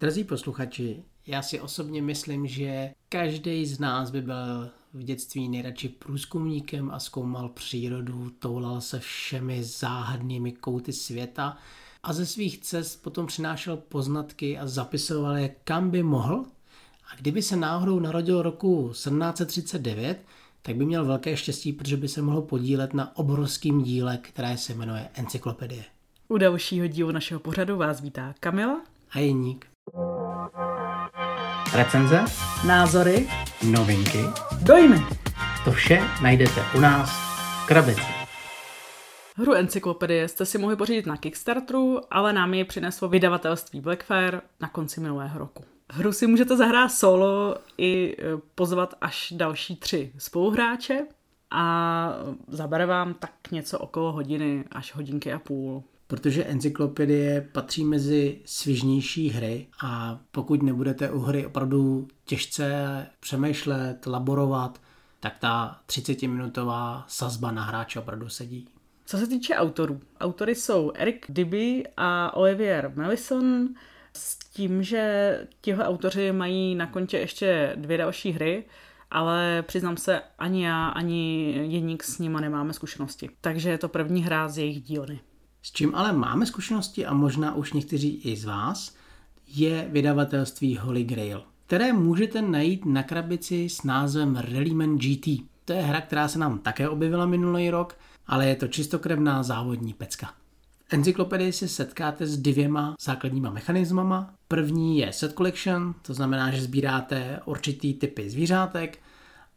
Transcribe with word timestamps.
Drazí 0.00 0.24
posluchači, 0.24 1.02
já 1.26 1.42
si 1.42 1.60
osobně 1.60 2.02
myslím, 2.02 2.46
že 2.46 2.94
každý 3.08 3.66
z 3.66 3.78
nás 3.78 4.10
by 4.10 4.22
byl 4.22 4.70
v 4.94 5.02
dětství 5.02 5.48
nejradši 5.48 5.88
průzkumníkem 5.88 6.90
a 6.90 6.98
zkoumal 6.98 7.48
přírodu, 7.48 8.30
toulal 8.38 8.80
se 8.80 8.98
všemi 8.98 9.64
záhadnými 9.64 10.52
kouty 10.52 10.92
světa 10.92 11.56
a 12.02 12.12
ze 12.12 12.26
svých 12.26 12.58
cest 12.58 13.02
potom 13.02 13.26
přinášel 13.26 13.76
poznatky 13.76 14.58
a 14.58 14.66
zapisoval 14.66 15.36
je 15.36 15.54
kam 15.64 15.90
by 15.90 16.02
mohl. 16.02 16.44
A 17.12 17.16
kdyby 17.16 17.42
se 17.42 17.56
náhodou 17.56 18.00
narodil 18.00 18.42
roku 18.42 18.88
1739, 18.92 20.24
tak 20.62 20.76
by 20.76 20.84
měl 20.84 21.04
velké 21.04 21.36
štěstí, 21.36 21.72
protože 21.72 21.96
by 21.96 22.08
se 22.08 22.22
mohl 22.22 22.42
podílet 22.42 22.94
na 22.94 23.16
obrovském 23.16 23.82
díle, 23.82 24.18
které 24.18 24.56
se 24.56 24.74
jmenuje 24.74 25.08
Encyklopedie. 25.14 25.84
U 26.28 26.38
dalšího 26.38 26.86
dílu 26.86 27.12
našeho 27.12 27.40
pořadu 27.40 27.76
vás 27.76 28.00
vítá 28.00 28.34
Kamila 28.40 28.80
a 29.10 29.18
Jeník. 29.18 29.75
Recenze, 31.74 32.24
názory, 32.66 33.28
novinky, 33.70 34.18
dojmy. 34.62 35.02
To 35.64 35.72
vše 35.72 36.02
najdete 36.22 36.60
u 36.76 36.80
nás 36.80 37.10
v 37.64 37.66
krabici. 37.66 38.00
Hru 39.36 39.54
encyklopedie 39.54 40.28
jste 40.28 40.46
si 40.46 40.58
mohli 40.58 40.76
pořídit 40.76 41.06
na 41.06 41.16
Kickstarteru, 41.16 42.00
ale 42.10 42.32
nám 42.32 42.54
ji 42.54 42.64
přineslo 42.64 43.08
vydavatelství 43.08 43.80
Blackfire 43.80 44.40
na 44.60 44.68
konci 44.68 45.00
minulého 45.00 45.38
roku. 45.38 45.64
Hru 45.90 46.12
si 46.12 46.26
můžete 46.26 46.56
zahrát 46.56 46.92
solo 46.92 47.56
i 47.78 48.16
e, 48.18 48.36
pozvat 48.54 48.94
až 49.00 49.32
další 49.36 49.76
tři 49.76 50.12
spoluhráče 50.18 51.06
a 51.50 52.12
zabere 52.48 52.86
vám 52.86 53.14
tak 53.14 53.32
něco 53.50 53.78
okolo 53.78 54.12
hodiny 54.12 54.64
až 54.72 54.94
hodinky 54.94 55.32
a 55.32 55.38
půl 55.38 55.84
protože 56.06 56.44
encyklopedie 56.44 57.48
patří 57.52 57.84
mezi 57.84 58.40
svižnější 58.44 59.28
hry 59.28 59.66
a 59.82 60.20
pokud 60.30 60.62
nebudete 60.62 61.10
u 61.10 61.18
hry 61.18 61.46
opravdu 61.46 62.08
těžce 62.24 63.06
přemýšlet, 63.20 64.06
laborovat, 64.06 64.80
tak 65.20 65.38
ta 65.38 65.80
30-minutová 65.88 67.04
sazba 67.08 67.50
na 67.50 67.64
hráče 67.64 67.98
opravdu 67.98 68.28
sedí. 68.28 68.68
Co 69.06 69.18
se 69.18 69.26
týče 69.26 69.54
autorů, 69.54 70.00
autory 70.20 70.54
jsou 70.54 70.92
Eric 70.94 71.16
Dibby 71.28 71.84
a 71.96 72.36
Olivier 72.36 72.92
Mellison 72.94 73.68
s 74.12 74.38
tím, 74.38 74.82
že 74.82 75.40
tihle 75.60 75.86
autoři 75.86 76.32
mají 76.32 76.74
na 76.74 76.86
kontě 76.86 77.18
ještě 77.18 77.72
dvě 77.76 77.98
další 77.98 78.32
hry, 78.32 78.64
ale 79.10 79.64
přiznám 79.66 79.96
se, 79.96 80.22
ani 80.38 80.64
já, 80.64 80.88
ani 80.88 81.52
Jeník 81.68 82.02
s 82.02 82.18
nima 82.18 82.40
nemáme 82.40 82.72
zkušenosti. 82.72 83.30
Takže 83.40 83.70
je 83.70 83.78
to 83.78 83.88
první 83.88 84.22
hra 84.24 84.48
z 84.48 84.58
jejich 84.58 84.82
dílny. 84.82 85.20
S 85.66 85.72
čím 85.72 85.94
ale 85.94 86.12
máme 86.12 86.46
zkušenosti 86.46 87.06
a 87.06 87.14
možná 87.14 87.54
už 87.54 87.72
někteří 87.72 88.20
i 88.24 88.36
z 88.36 88.44
vás, 88.44 88.94
je 89.46 89.88
vydavatelství 89.92 90.76
Holy 90.76 91.04
Grail, 91.04 91.44
které 91.66 91.92
můžete 91.92 92.42
najít 92.42 92.84
na 92.84 93.02
krabici 93.02 93.68
s 93.68 93.82
názvem 93.82 94.36
Rallyman 94.36 94.98
GT. 94.98 95.28
To 95.64 95.72
je 95.72 95.82
hra, 95.82 96.00
která 96.00 96.28
se 96.28 96.38
nám 96.38 96.58
také 96.58 96.88
objevila 96.88 97.26
minulý 97.26 97.70
rok, 97.70 97.98
ale 98.26 98.46
je 98.46 98.56
to 98.56 98.68
čistokrevná 98.68 99.42
závodní 99.42 99.94
pecka. 99.94 100.26
V 100.88 100.92
encyklopedii 100.92 101.52
se 101.52 101.68
setkáte 101.68 102.26
s 102.26 102.38
dvěma 102.38 102.94
základníma 103.00 103.50
mechanismama. 103.50 104.34
První 104.48 104.98
je 104.98 105.12
set 105.12 105.32
collection, 105.32 105.94
to 106.02 106.14
znamená, 106.14 106.50
že 106.50 106.62
sbíráte 106.62 107.40
určitý 107.44 107.94
typy 107.94 108.30
zvířátek, 108.30 108.98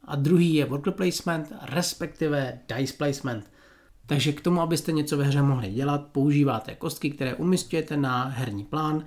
a 0.06 0.16
druhý 0.16 0.54
je 0.54 0.66
worker 0.66 0.94
placement, 0.94 1.54
respektive 1.62 2.60
dice 2.68 2.94
placement– 2.98 3.52
takže 4.10 4.34
k 4.34 4.42
tomu, 4.42 4.62
abyste 4.62 4.92
něco 4.92 5.18
ve 5.18 5.24
hře 5.24 5.42
mohli 5.42 5.72
dělat, 5.72 6.06
používáte 6.12 6.76
kostky, 6.76 7.10
které 7.10 7.36
umistujete 7.36 7.98
na 7.98 8.24
herní 8.24 8.64
plán 8.64 9.06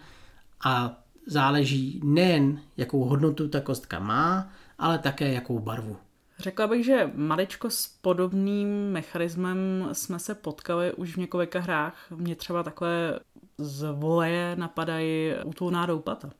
a 0.64 1.02
záleží 1.26 2.00
nejen, 2.04 2.60
jakou 2.76 3.04
hodnotu 3.04 3.48
ta 3.48 3.60
kostka 3.60 3.98
má, 3.98 4.50
ale 4.78 4.98
také 4.98 5.32
jakou 5.32 5.58
barvu. 5.58 5.96
Řekla 6.38 6.66
bych, 6.66 6.84
že 6.84 7.10
maličko 7.14 7.70
s 7.70 7.86
podobným 7.86 8.68
mechanismem 8.90 9.88
jsme 9.92 10.18
se 10.18 10.34
potkali 10.34 10.92
už 10.92 11.14
v 11.14 11.20
několika 11.20 11.60
hrách. 11.60 12.10
Mě 12.10 12.36
třeba 12.36 12.62
takhle 12.62 13.20
z 13.58 13.92
voleje 13.92 14.56
napadají 14.56 15.32
útulná 15.44 15.86
doupata. 15.86 16.30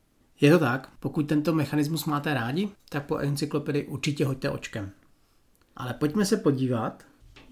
Je 0.41 0.51
to 0.51 0.59
tak, 0.59 0.89
pokud 0.99 1.23
tento 1.23 1.53
mechanismus 1.53 2.05
máte 2.05 2.33
rádi, 2.33 2.69
tak 2.89 3.05
po 3.05 3.17
encyklopedii 3.17 3.87
určitě 3.87 4.25
hoďte 4.25 4.49
očkem. 4.49 4.91
Ale 5.75 5.93
pojďme 5.93 6.25
se 6.25 6.37
podívat, 6.37 7.03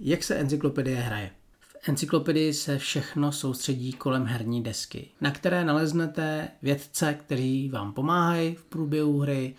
jak 0.04 0.24
se 0.24 0.36
encyklopedie 0.36 0.98
hraje? 0.98 1.32
V 1.60 1.90
encyklopedii 1.90 2.54
se 2.54 2.78
všechno 2.78 3.32
soustředí 3.32 3.94
kolem 3.94 4.26
herní 4.26 4.64
desky, 4.64 5.10
na 5.22 5.32
které 5.32 5.66
naleznete 5.66 6.48
vědce, 6.62 7.14
kteří 7.14 7.70
vám 7.70 7.94
pomáhají 7.94 8.56
v 8.56 8.64
průběhu 8.64 9.20
hry, 9.20 9.56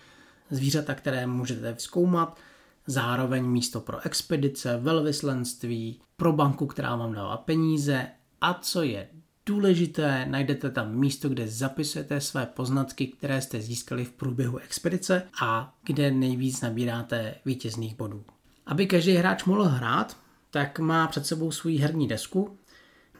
zvířata, 0.49 0.95
které 0.95 1.27
můžete 1.27 1.75
vzkoumat, 1.75 2.39
zároveň 2.87 3.45
místo 3.45 3.79
pro 3.79 4.05
expedice, 4.05 4.77
velvyslenství, 4.77 5.99
pro 6.17 6.33
banku, 6.33 6.65
která 6.65 6.95
vám 6.95 7.13
dává 7.13 7.37
peníze 7.37 8.07
a 8.41 8.53
co 8.53 8.81
je 8.81 9.07
důležité, 9.45 10.25
najdete 10.29 10.69
tam 10.69 10.95
místo, 10.95 11.29
kde 11.29 11.47
zapisujete 11.47 12.21
své 12.21 12.45
poznatky, 12.45 13.07
které 13.07 13.41
jste 13.41 13.61
získali 13.61 14.05
v 14.05 14.11
průběhu 14.11 14.57
expedice 14.57 15.23
a 15.41 15.75
kde 15.83 16.11
nejvíc 16.11 16.61
nabíráte 16.61 17.35
vítězných 17.45 17.95
bodů. 17.95 18.23
Aby 18.65 18.87
každý 18.87 19.13
hráč 19.13 19.43
mohl 19.43 19.63
hrát, 19.63 20.22
tak 20.53 20.79
má 20.79 21.07
před 21.07 21.25
sebou 21.25 21.51
svou 21.51 21.77
herní 21.77 22.07
desku, 22.07 22.57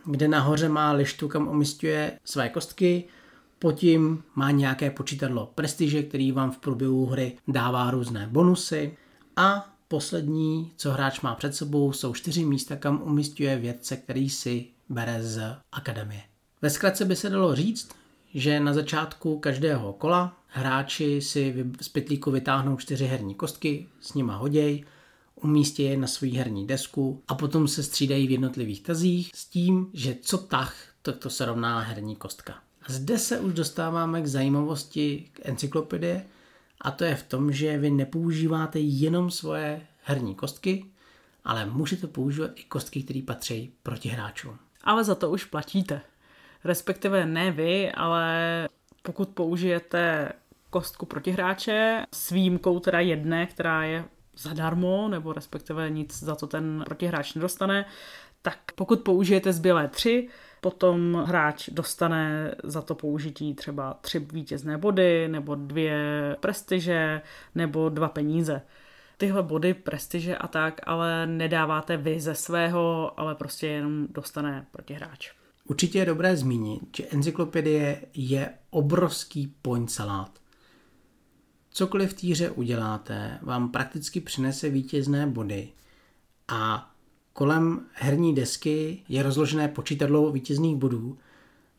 kde 0.06 0.28
nahoře 0.28 0.70
má 0.70 0.92
lištu, 0.92 1.28
kam 1.28 1.48
umistuje 1.48 2.20
své 2.24 2.50
kostky, 2.50 3.08
Potím 3.64 4.24
má 4.36 4.52
nějaké 4.52 4.92
počítadlo 4.92 5.52
prestiže, 5.56 6.04
který 6.04 6.32
vám 6.32 6.52
v 6.52 6.58
průběhu 6.58 7.06
hry 7.06 7.38
dává 7.48 7.92
různé 7.92 8.28
bonusy. 8.32 8.98
A 9.36 9.76
poslední, 9.88 10.72
co 10.78 10.92
hráč 10.92 11.22
má 11.22 11.36
před 11.36 11.56
sebou, 11.56 11.94
jsou 11.94 12.14
čtyři 12.14 12.46
místa, 12.46 12.76
kam 12.76 13.02
umistuje 13.02 13.58
vědce, 13.58 13.98
který 13.98 14.30
si 14.30 14.66
bere 14.90 15.24
z 15.24 15.56
akademie. 15.72 16.22
Ve 16.62 16.70
zkratce 16.70 17.06
by 17.06 17.16
se 17.16 17.30
dalo 17.30 17.56
říct, 17.56 17.90
že 18.34 18.60
na 18.60 18.74
začátku 18.74 19.40
každého 19.40 19.94
kola 19.94 20.38
hráči 20.48 21.22
si 21.22 21.66
z 21.82 21.90
pytlíku 21.90 22.32
vytáhnou 22.32 22.78
čtyři 22.78 23.06
herní 23.06 23.36
kostky, 23.36 23.88
s 24.02 24.14
nima 24.14 24.36
hoděj 24.36 24.84
umístí 25.44 25.84
je 25.84 25.98
na 25.98 26.08
svou 26.08 26.34
herní 26.34 26.68
desku 26.68 27.24
a 27.28 27.36
potom 27.36 27.68
se 27.68 27.84
střídají 27.84 28.28
v 28.28 28.32
jednotlivých 28.32 28.82
tazích 28.82 29.32
s 29.36 29.46
tím, 29.46 29.90
že 29.94 30.16
co 30.22 30.38
tah, 30.38 30.76
tak 31.02 31.18
to 31.18 31.30
se 31.30 31.46
rovná 31.46 31.80
herní 31.80 32.16
kostka. 32.16 32.54
A 32.88 32.92
zde 32.92 33.20
se 33.20 33.40
už 33.40 33.54
dostáváme 33.54 34.22
k 34.22 34.28
zajímavosti 34.28 35.30
k 35.34 35.40
encyklopedie 35.44 36.26
a 36.82 36.92
to 36.92 37.04
je 37.04 37.16
v 37.16 37.24
tom, 37.24 37.52
že 37.52 37.78
vy 37.78 37.92
nepoužíváte 37.92 38.80
jenom 38.80 39.32
svoje 39.32 39.82
herní 40.04 40.36
kostky, 40.36 40.86
ale 41.44 41.66
můžete 41.66 42.08
používat 42.08 42.52
i 42.56 42.64
kostky, 42.64 43.04
které 43.04 43.22
patří 43.22 43.74
proti 43.84 44.10
hráčům. 44.10 44.58
Ale 44.84 45.04
za 45.04 45.16
to 45.16 45.32
už 45.32 45.46
platíte. 45.46 46.02
Respektive 46.64 47.26
ne 47.26 47.52
vy, 47.52 47.92
ale 47.92 48.68
pokud 49.02 49.30
použijete 49.30 50.32
kostku 50.70 51.06
proti 51.06 51.32
hráče 51.32 52.06
s 52.14 52.32
výjimkou 52.32 52.80
teda 52.80 53.00
jedné, 53.00 53.46
která 53.46 53.84
je 53.84 54.06
zadarmo, 54.38 55.08
nebo 55.08 55.34
respektive 55.34 55.90
nic 55.90 56.24
za 56.24 56.36
to 56.36 56.48
ten 56.48 56.84
protihráč 56.86 57.34
nedostane, 57.34 57.86
tak 58.42 58.60
pokud 58.76 59.00
použijete 59.00 59.54
zbylé 59.54 59.88
tři, 59.88 60.30
potom 60.62 61.24
hráč 61.28 61.70
dostane 61.70 62.56
za 62.64 62.82
to 62.82 62.96
použití 62.96 63.54
třeba 63.54 63.94
tři 64.02 64.20
vítězné 64.20 64.78
body, 64.78 65.28
nebo 65.28 65.56
dvě 65.56 66.00
prestiže, 66.40 67.22
nebo 67.56 67.90
dva 67.90 68.08
peníze. 68.08 68.62
Tyhle 69.18 69.44
body, 69.44 69.74
prestiže 69.74 70.38
a 70.38 70.48
tak, 70.48 70.82
ale 70.84 71.28
nedáváte 71.28 71.98
vy 71.98 72.20
ze 72.20 72.36
svého, 72.36 73.14
ale 73.20 73.36
prostě 73.36 73.68
jenom 73.68 74.08
dostane 74.10 74.66
protihráč. 74.72 75.32
Určitě 75.66 76.00
je 76.00 76.06
dobré 76.06 76.36
zmínit, 76.36 76.98
že 76.98 77.08
encyklopedie 77.12 78.02
je 78.14 78.50
obrovský 78.70 79.54
point 79.62 79.92
salát. 79.92 80.43
Cokoliv 81.76 82.12
v 82.12 82.14
týře 82.14 82.50
uděláte, 82.50 83.40
vám 83.42 83.72
prakticky 83.72 84.22
přinese 84.22 84.70
vítězné 84.70 85.28
body 85.28 85.70
a 86.48 86.92
kolem 87.34 87.86
herní 87.94 88.36
desky 88.36 89.04
je 89.10 89.24
rozložené 89.24 89.68
počítadlo 89.68 90.32
vítězných 90.32 90.76
bodů, 90.76 91.18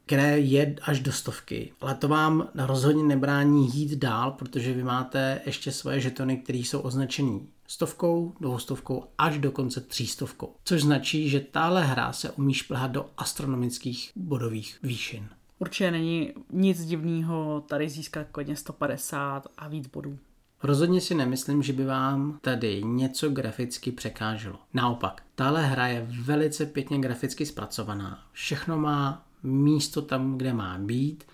které 0.06 0.38
je 0.38 0.76
až 0.82 1.00
do 1.00 1.12
stovky. 1.12 1.72
Ale 1.80 1.94
to 1.94 2.08
vám 2.08 2.48
rozhodně 2.54 3.02
nebrání 3.02 3.70
jít 3.74 3.98
dál, 3.98 4.30
protože 4.30 4.72
vy 4.72 4.82
máte 4.82 5.40
ještě 5.46 5.72
svoje 5.72 6.00
žetony, 6.00 6.36
které 6.36 6.58
jsou 6.58 6.80
označené 6.80 7.40
stovkou, 7.66 8.34
dvoustovkou 8.40 9.04
až 9.18 9.38
do 9.38 9.52
konce 9.52 9.80
třístovkou. 9.80 10.54
Což 10.64 10.82
značí, 10.82 11.28
že 11.28 11.40
tahle 11.40 11.84
hra 11.84 12.12
se 12.12 12.30
umí 12.30 12.54
šplhat 12.54 12.90
do 12.90 13.06
astronomických 13.16 14.10
bodových 14.16 14.78
výšin. 14.82 15.28
Určitě 15.58 15.90
není 15.90 16.32
nic 16.50 16.84
divného 16.84 17.64
tady 17.68 17.88
získat 17.88 18.26
klidně 18.32 18.56
150 18.56 19.46
a 19.56 19.68
víc 19.68 19.86
bodů. 19.86 20.18
Rozhodně 20.62 21.00
si 21.00 21.14
nemyslím, 21.14 21.62
že 21.62 21.72
by 21.72 21.84
vám 21.84 22.38
tady 22.40 22.82
něco 22.84 23.28
graficky 23.28 23.92
překáželo. 23.92 24.58
Naopak, 24.74 25.22
tahle 25.34 25.66
hra 25.66 25.86
je 25.86 26.06
velice 26.22 26.66
pěkně 26.66 26.98
graficky 26.98 27.46
zpracovaná. 27.46 28.26
Všechno 28.32 28.78
má 28.78 29.26
místo 29.42 30.02
tam, 30.02 30.38
kde 30.38 30.52
má 30.52 30.78
být. 30.78 31.24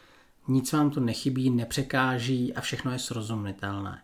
nic 0.48 0.72
vám 0.72 0.90
tu 0.90 1.00
nechybí, 1.00 1.50
nepřekáží 1.50 2.54
a 2.54 2.60
všechno 2.60 2.92
je 2.92 2.98
srozumitelné. 2.98 4.02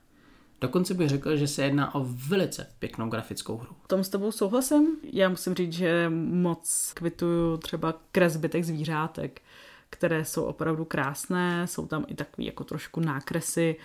Dokonce 0.61 0.95
bych 0.95 1.09
řekl, 1.09 1.37
že 1.37 1.49
se 1.49 1.65
jedná 1.65 1.95
o 1.95 2.07
velice 2.29 2.67
pěknou 2.79 3.09
grafickou 3.09 3.57
hru. 3.57 3.77
V 3.85 3.89
tom 3.89 4.05
s 4.05 4.09
tebou 4.09 4.33
souhlasím. 4.33 4.87
Já 5.13 5.29
musím 5.29 5.55
říct, 5.55 5.73
že 5.73 6.11
moc 6.33 6.93
kvituju 6.95 7.57
třeba 7.57 7.95
kresby 8.13 8.49
těch 8.49 8.67
zvířátek, 8.67 9.43
které 9.91 10.25
jsou 10.25 10.45
opravdu 10.45 10.85
krásné, 10.85 11.67
jsou 11.67 11.87
tam 11.87 12.05
i 12.09 12.15
takový 12.15 12.47
jako 12.47 12.65
trošku 12.65 13.01
nákresy, 13.01 13.77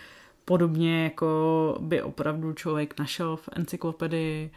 podobně 0.46 1.04
jako 1.04 1.78
by 1.82 2.02
opravdu 2.02 2.54
člověk 2.54 3.00
našel 3.00 3.36
v 3.36 3.50
encyklopedii. 3.54 4.52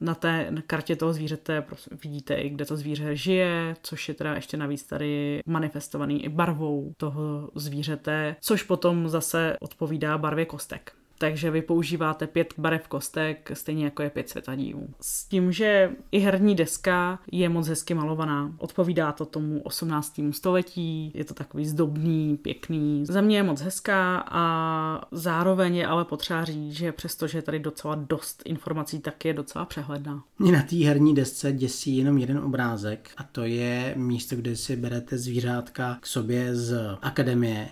Na 0.00 0.14
té 0.14 0.52
kartě 0.66 0.96
toho 0.96 1.12
zvířete 1.12 1.64
vidíte 2.02 2.34
i, 2.34 2.48
kde 2.48 2.64
to 2.64 2.76
zvíře 2.76 3.16
žije, 3.16 3.76
což 3.82 4.08
je 4.08 4.14
teda 4.14 4.34
ještě 4.34 4.56
navíc 4.56 4.82
tady 4.82 5.40
manifestovaný 5.46 6.24
i 6.24 6.28
barvou 6.28 6.92
toho 6.96 7.50
zvířete, 7.54 8.36
což 8.40 8.62
potom 8.62 9.08
zase 9.08 9.56
odpovídá 9.60 10.18
barvě 10.18 10.46
kostek 10.46 10.92
takže 11.18 11.50
vy 11.50 11.62
používáte 11.62 12.26
pět 12.26 12.54
barev 12.58 12.88
kostek, 12.88 13.50
stejně 13.54 13.84
jako 13.84 14.02
je 14.02 14.10
pět 14.10 14.28
světadílů. 14.28 14.88
S 15.00 15.24
tím, 15.24 15.52
že 15.52 15.90
i 16.12 16.18
herní 16.18 16.54
deska 16.54 17.18
je 17.32 17.48
moc 17.48 17.68
hezky 17.68 17.94
malovaná. 17.94 18.52
Odpovídá 18.58 19.12
to 19.12 19.24
tomu 19.24 19.60
18. 19.62 20.20
století, 20.30 21.12
je 21.14 21.24
to 21.24 21.34
takový 21.34 21.66
zdobný, 21.66 22.36
pěkný. 22.42 23.06
Za 23.06 23.20
mě 23.20 23.36
je 23.36 23.42
moc 23.42 23.60
hezká 23.60 24.24
a 24.28 25.08
zároveň 25.10 25.76
je 25.76 25.86
ale 25.86 26.04
potřeba 26.04 26.44
říct, 26.44 26.72
že 26.72 26.92
přestože 26.92 27.38
je 27.38 27.42
tady 27.42 27.58
docela 27.58 27.94
dost 27.94 28.42
informací, 28.44 28.98
tak 28.98 29.24
je 29.24 29.32
docela 29.32 29.64
přehledná. 29.64 30.24
Mě 30.38 30.52
na 30.52 30.62
té 30.62 30.76
herní 30.76 31.14
desce 31.14 31.52
děsí 31.52 31.96
jenom 31.96 32.18
jeden 32.18 32.38
obrázek 32.38 33.10
a 33.16 33.22
to 33.22 33.44
je 33.44 33.94
místo, 33.96 34.36
kde 34.36 34.56
si 34.56 34.76
berete 34.76 35.18
zvířátka 35.18 35.98
k 36.00 36.06
sobě 36.06 36.56
z 36.56 36.96
akademie 37.02 37.68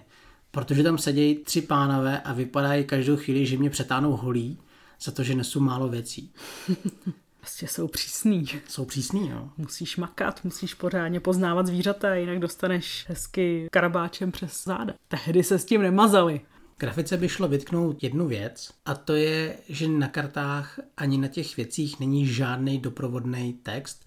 protože 0.53 0.83
tam 0.83 0.99
sedějí 0.99 1.35
tři 1.35 1.63
pánové 1.63 2.21
a 2.21 2.33
vypadají 2.33 2.85
každou 2.85 3.17
chvíli, 3.17 3.47
že 3.47 3.59
mě 3.59 3.71
přetáhnou 3.71 4.17
holí 4.17 4.59
za 5.03 5.13
to, 5.13 5.23
že 5.23 5.35
nesu 5.35 5.61
málo 5.61 5.89
věcí. 5.89 6.33
Prostě 7.41 7.67
jsou 7.67 7.89
přísný. 7.89 8.47
Jsou 8.69 8.85
přísný, 8.85 9.29
jo. 9.29 9.49
Musíš 9.57 9.97
makat, 9.97 10.45
musíš 10.45 10.75
pořádně 10.75 11.21
poznávat 11.21 11.67
zvířata, 11.67 12.15
jinak 12.15 12.39
dostaneš 12.39 13.05
hezky 13.09 13.69
karabáčem 13.73 14.33
přes 14.33 14.65
záda. 14.65 14.95
Tehdy 15.09 15.43
se 15.43 15.59
s 15.59 15.65
tím 15.65 15.83
nemazali. 15.83 16.41
Grafice 16.79 17.17
by 17.17 17.29
šlo 17.29 17.49
vytknout 17.49 18.03
jednu 18.03 18.29
věc 18.29 18.71
a 18.85 18.95
to 18.95 19.15
je, 19.15 19.57
že 19.69 19.89
na 19.89 20.09
kartách 20.09 20.81
ani 20.97 21.19
na 21.19 21.29
těch 21.29 21.57
věcích 21.57 22.01
není 22.01 22.27
žádný 22.27 22.79
doprovodný 22.79 23.53
text, 23.53 24.07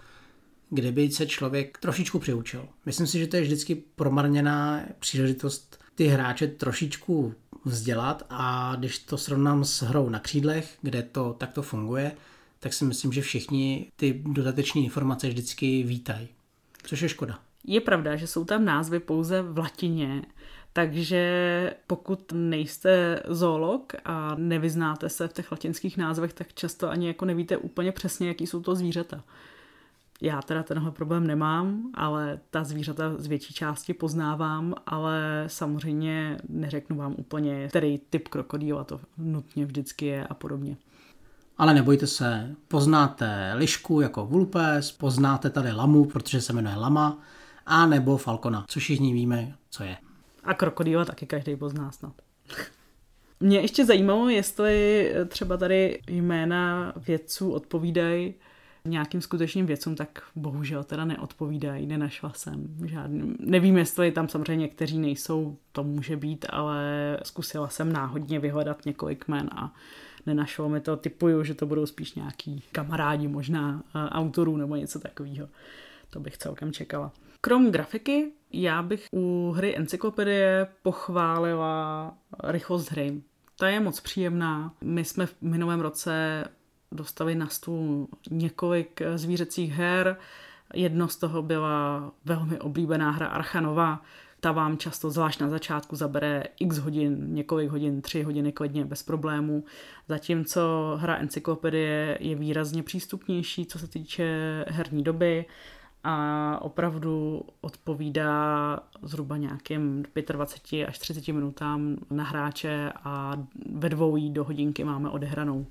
kde 0.70 0.92
by 0.92 1.12
se 1.12 1.28
člověk 1.28 1.78
trošičku 1.78 2.20
přiučil. 2.20 2.68
Myslím 2.86 3.08
si, 3.08 3.20
že 3.20 3.28
to 3.28 3.36
je 3.36 3.42
vždycky 3.42 3.76
promarněná 3.76 4.86
příležitost 5.00 5.85
ty 5.96 6.08
hráče 6.08 6.48
trošičku 6.48 7.34
vzdělat 7.66 8.26
a 8.30 8.76
když 8.80 9.00
to 9.00 9.18
srovnám 9.18 9.66
s 9.66 9.82
hrou 9.82 10.10
na 10.10 10.20
křídlech, 10.20 10.78
kde 10.82 11.04
to 11.04 11.34
takto 11.34 11.62
funguje, 11.62 12.12
tak 12.60 12.74
si 12.74 12.86
myslím, 12.86 13.14
že 13.14 13.22
všichni 13.22 13.92
ty 13.96 14.22
dodateční 14.26 14.84
informace 14.84 15.28
vždycky 15.28 15.84
vítají. 15.84 16.28
Což 16.84 17.02
je 17.02 17.10
škoda. 17.10 17.40
Je 17.64 17.82
pravda, 17.82 18.16
že 18.16 18.28
jsou 18.28 18.46
tam 18.46 18.66
názvy 18.66 19.00
pouze 19.00 19.42
v 19.42 19.58
latině, 19.58 20.22
takže 20.74 21.74
pokud 21.88 22.32
nejste 22.32 23.24
zoolog 23.28 23.94
a 24.06 24.36
nevyznáte 24.36 25.10
se 25.10 25.28
v 25.28 25.34
těch 25.34 25.52
latinských 25.52 25.98
názvech, 25.98 26.34
tak 26.34 26.54
často 26.54 26.90
ani 26.90 27.08
jako 27.08 27.26
nevíte 27.26 27.58
úplně 27.58 27.92
přesně, 27.92 28.28
jaký 28.28 28.48
jsou 28.48 28.62
to 28.62 28.76
zvířata. 28.76 29.24
Já 30.22 30.42
teda 30.42 30.64
tenhle 30.64 30.92
problém 30.92 31.28
nemám, 31.28 31.92
ale 31.94 32.40
ta 32.50 32.64
zvířata 32.64 33.14
z 33.18 33.28
větší 33.28 33.54
části 33.54 33.94
poznávám, 33.94 34.74
ale 34.86 35.44
samozřejmě 35.48 36.38
neřeknu 36.50 36.98
vám 36.98 37.16
úplně, 37.18 37.68
který 37.68 38.00
typ 38.10 38.28
krokodýla 38.28 38.84
to 38.84 39.00
nutně 39.18 39.66
vždycky 39.66 40.06
je 40.06 40.28
a 40.28 40.34
podobně. 40.34 40.78
Ale 41.58 41.74
nebojte 41.74 42.08
se, 42.08 42.56
poznáte 42.68 43.54
lišku 43.56 44.02
jako 44.02 44.26
vulpes, 44.26 44.92
poznáte 44.92 45.50
tady 45.50 45.72
lamu, 45.72 46.06
protože 46.06 46.42
se 46.42 46.54
jmenuje 46.54 46.76
lama, 46.76 47.20
a 47.66 47.86
nebo 47.86 48.18
falkona, 48.18 48.66
což 48.68 48.84
všichni 48.84 49.14
víme, 49.14 49.56
co 49.70 49.84
je. 49.84 49.98
A 50.44 50.54
krokodýla 50.54 51.06
taky 51.06 51.26
každý 51.26 51.56
pozná 51.56 51.92
snad. 51.92 52.14
Mě 53.40 53.60
ještě 53.60 53.86
zajímalo, 53.86 54.30
jestli 54.30 55.12
třeba 55.28 55.58
tady 55.58 56.02
jména 56.08 56.94
vědců 56.96 57.52
odpovídají 57.52 58.34
nějakým 58.86 59.22
skutečným 59.22 59.66
věcům, 59.66 59.96
tak 59.96 60.24
bohužel 60.36 60.84
teda 60.84 61.06
neodpovídají, 61.06 61.88
nenašla 61.88 62.34
jsem 62.34 62.68
žádný. 62.86 63.36
Nevím, 63.40 63.78
jestli 63.78 64.12
tam 64.12 64.30
samozřejmě 64.30 64.62
někteří 64.62 65.00
nejsou, 65.00 65.58
to 65.72 65.84
může 65.84 66.18
být, 66.18 66.46
ale 66.50 67.18
zkusila 67.24 67.70
jsem 67.70 67.94
náhodně 67.94 68.40
vyhledat 68.40 68.86
několik 68.86 69.28
men 69.28 69.50
a 69.56 69.74
nenašlo 70.26 70.70
mi 70.70 70.82
to. 70.82 70.98
Typuju, 70.98 71.44
že 71.44 71.54
to 71.54 71.66
budou 71.66 71.86
spíš 71.86 72.14
nějaký 72.16 72.64
kamarádi 72.72 73.28
možná 73.28 73.84
eh, 73.86 74.10
autorů 74.10 74.58
nebo 74.58 74.76
něco 74.76 75.00
takového. 75.00 75.48
To 76.10 76.20
bych 76.20 76.38
celkem 76.38 76.74
čekala. 76.74 77.12
Krom 77.42 77.72
grafiky, 77.72 78.32
já 78.54 78.82
bych 78.82 79.08
u 79.14 79.52
hry 79.52 79.78
Encyklopedie 79.78 80.68
pochválila 80.84 82.14
rychlost 82.44 82.92
hry. 82.92 83.22
Ta 83.58 83.70
je 83.70 83.80
moc 83.80 84.00
příjemná. 84.00 84.74
My 84.82 85.06
jsme 85.06 85.26
v 85.26 85.36
minulém 85.42 85.80
roce 85.80 86.44
dostali 86.92 87.36
na 87.36 87.48
stůl 87.48 88.08
několik 88.32 89.02
zvířecích 89.16 89.74
her. 89.74 90.18
Jedno 90.74 91.08
z 91.08 91.16
toho 91.16 91.42
byla 91.42 92.12
velmi 92.26 92.60
oblíbená 92.60 93.12
hra 93.12 93.28
Archanova. 93.28 94.02
Ta 94.40 94.52
vám 94.52 94.78
často, 94.78 95.12
zvlášť 95.12 95.40
na 95.42 95.50
začátku, 95.50 95.96
zabere 95.96 96.44
x 96.60 96.78
hodin, 96.78 97.34
několik 97.34 97.70
hodin, 97.70 98.02
tři 98.02 98.24
hodiny 98.24 98.52
klidně 98.52 98.86
bez 98.86 99.04
problémů. 99.04 99.64
Zatímco 100.08 100.62
hra 101.00 101.16
Encyklopedie 101.16 102.18
je 102.22 102.36
výrazně 102.36 102.84
přístupnější, 102.84 103.66
co 103.66 103.80
se 103.80 103.88
týče 103.88 104.26
herní 104.68 105.04
doby 105.04 105.46
a 106.04 106.58
opravdu 106.62 107.42
odpovídá 107.62 108.80
zhruba 109.02 109.38
nějakým 109.38 110.04
25 110.32 110.86
až 110.86 111.00
30 111.00 111.28
minutám 111.28 111.98
na 112.12 112.24
hráče 112.24 112.92
a 113.04 113.34
ve 113.72 113.90
dvou 113.90 114.30
do 114.30 114.44
hodinky 114.44 114.84
máme 114.84 115.10
odehranou. 115.10 115.66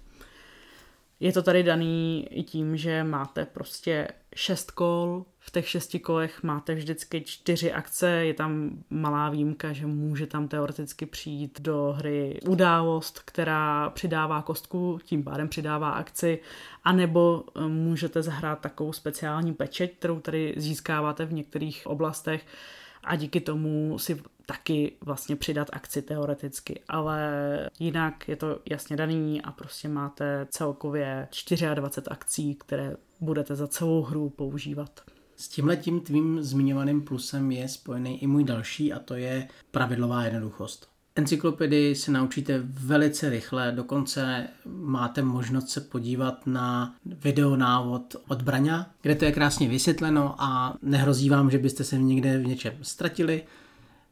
Je 1.25 1.33
to 1.33 1.43
tady 1.43 1.63
daný 1.63 2.27
i 2.31 2.43
tím, 2.43 2.77
že 2.77 3.05
máte 3.05 3.45
prostě 3.45 4.09
šest 4.35 4.71
kol, 4.71 5.25
v 5.39 5.51
těch 5.51 5.69
šesti 5.69 5.99
kolech 5.99 6.43
máte 6.43 6.75
vždycky 6.75 7.21
čtyři 7.21 7.73
akce, 7.73 8.09
je 8.11 8.35
tam 8.35 8.71
malá 8.91 9.31
výjimka, 9.31 9.73
že 9.73 9.87
může 9.87 10.27
tam 10.27 10.49
teoreticky 10.49 11.07
přijít 11.07 11.61
do 11.61 11.95
hry 11.99 12.41
událost, 12.49 13.19
která 13.25 13.91
přidává 13.91 14.43
kostku, 14.43 14.99
tím 15.05 15.25
pádem 15.25 15.49
přidává 15.49 15.91
akci, 15.91 16.39
anebo 16.85 17.45
eh, 17.57 17.61
můžete 17.69 18.23
zahrát 18.23 18.61
takovou 18.61 18.93
speciální 18.93 19.55
pečeť, 19.55 19.99
kterou 19.99 20.21
tady 20.21 20.55
získáváte 20.57 21.25
v 21.25 21.33
některých 21.33 21.87
oblastech, 21.87 22.47
a 23.05 23.17
díky 23.17 23.41
tomu 23.41 23.99
si 23.99 24.23
taky 24.47 24.97
vlastně 25.01 25.37
přidat 25.37 25.69
akci 25.73 26.03
teoreticky, 26.03 26.81
ale 26.89 27.31
jinak 27.79 28.29
je 28.29 28.37
to 28.37 28.59
jasně 28.71 28.97
daný 28.97 29.43
a 29.43 29.53
prostě 29.53 29.89
máte 29.89 30.47
celkově 30.51 31.29
24 31.75 32.09
akcí, 32.11 32.55
které 32.55 32.97
budete 33.21 33.55
za 33.55 33.69
celou 33.69 34.03
hru 34.03 34.31
používat. 34.31 35.01
S 35.37 35.49
tímhletím 35.49 36.01
tvým 36.01 36.43
zmiňovaným 36.43 37.03
plusem 37.03 37.53
je 37.53 37.69
spojený 37.69 38.23
i 38.23 38.27
můj 38.27 38.45
další 38.45 38.93
a 38.93 38.99
to 38.99 39.15
je 39.15 39.49
pravidlová 39.71 40.25
jednoduchost. 40.25 40.94
Encyklopedii 41.17 41.95
se 41.95 42.11
naučíte 42.11 42.59
velice 42.65 43.31
rychle, 43.31 43.73
dokonce 43.73 44.49
máte 44.67 45.23
možnost 45.23 45.69
se 45.69 45.81
podívat 45.81 46.47
na 46.47 46.97
videonávod 47.05 48.17
od 48.29 48.43
Braňa, 48.43 48.91
kde 49.03 49.15
to 49.15 49.25
je 49.25 49.33
krásně 49.33 49.69
vysvětleno 49.69 50.35
a 50.39 50.77
nehrozí 50.83 51.31
vám, 51.31 51.51
že 51.51 51.59
byste 51.59 51.85
se 51.85 51.99
někde 51.99 52.39
v 52.39 52.47
něčem 52.47 52.73
ztratili. 52.83 53.43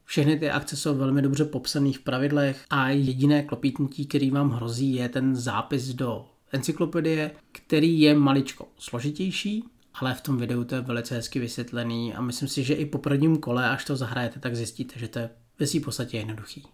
Všechny 0.04 0.38
ty 0.38 0.50
akce 0.50 0.76
jsou 0.76 0.94
velmi 0.94 1.23
dobře 1.23 1.44
popsané 1.44 1.92
v 1.92 1.99
pravidlech 1.99 2.64
a 2.71 2.88
jediné 2.88 3.42
klopítnutí, 3.42 4.06
který 4.06 4.30
vám 4.30 4.50
hrozí, 4.50 4.94
je 4.94 5.09
ten 5.09 5.37
zápis 5.37 5.94
do 5.94 6.26
encyklopedie, 6.52 7.30
který 7.52 8.00
je 8.00 8.14
maličko 8.14 8.68
složitější, 8.78 9.64
ale 9.94 10.14
v 10.14 10.21
tom 10.21 10.37
videu 10.37 10.64
to 10.64 10.75
je 10.75 10.80
velice 10.80 11.14
hezky 11.14 11.38
vysvětlený 11.38 12.14
a 12.14 12.21
myslím 12.21 12.49
si, 12.49 12.64
že 12.64 12.75
i 12.75 12.87
po 12.87 12.99
prvním 12.99 13.37
kole, 13.37 13.71
až 13.71 13.85
to 13.85 13.97
zahrajete, 13.97 14.40
tak 14.40 14.56
zjistíte, 14.56 14.99
že 14.99 15.09
to 15.09 15.18
je 15.18 15.30
ve 15.59 15.66
své 15.66 15.80
podstatě 15.80 16.16
jednoduchý. 16.16 16.64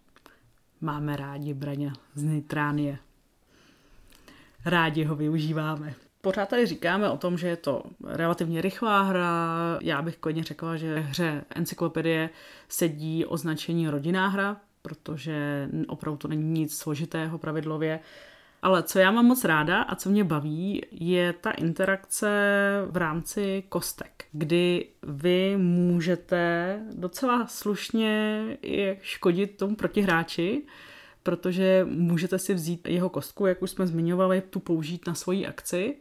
Máme 0.81 1.17
rádi 1.17 1.55
Braňa 1.55 1.93
z 2.15 2.23
Nitránie. 2.23 2.99
Rádi 4.65 5.05
ho 5.05 5.17
využíváme. 5.17 5.95
Pořád 6.21 6.49
tady 6.49 6.67
říkáme 6.67 7.11
o 7.11 7.17
tom, 7.17 7.39
že 7.39 7.49
je 7.49 7.57
to 7.57 7.83
relativně 8.05 8.61
rychlá 8.61 9.03
hra. 9.03 9.79
Já 9.83 10.03
bych 10.03 10.17
klidně 10.17 10.45
řekla, 10.45 10.77
že 10.77 10.99
hře 10.99 11.45
encyklopedie 11.51 12.31
sedí 12.69 13.25
označení 13.25 13.89
rodinná 13.89 14.29
hra, 14.29 14.57
protože 14.83 15.69
opravdu 15.89 16.19
to 16.19 16.29
není 16.29 16.61
nic 16.61 16.79
složitého 16.79 17.39
pravidlově. 17.39 18.01
Ale 18.63 18.83
co 18.83 18.99
já 18.99 19.11
mám 19.11 19.27
moc 19.27 19.45
ráda 19.45 19.83
a 19.83 19.95
co 19.95 20.11
mě 20.11 20.25
baví, 20.25 20.83
je 20.91 21.33
ta 21.33 21.51
interakce 21.51 22.29
v 22.91 22.97
rámci 22.97 23.63
kostek, 23.69 24.25
kdy 24.33 24.87
vy 25.03 25.57
můžete 25.57 26.81
docela 26.95 27.47
slušně 27.47 28.43
škodit 29.01 29.57
tomu 29.57 29.77
protihráči, 29.77 30.63
protože 31.23 31.87
můžete 31.91 32.39
si 32.39 32.55
vzít 32.55 32.89
jeho 32.89 33.09
kostku, 33.09 33.47
jak 33.47 33.63
už 33.63 33.71
jsme 33.71 33.87
zmiňovali, 33.87 34.41
tu 34.41 34.61
použít 34.61 35.07
na 35.07 35.15
svoji 35.15 35.47
akci. 35.47 35.97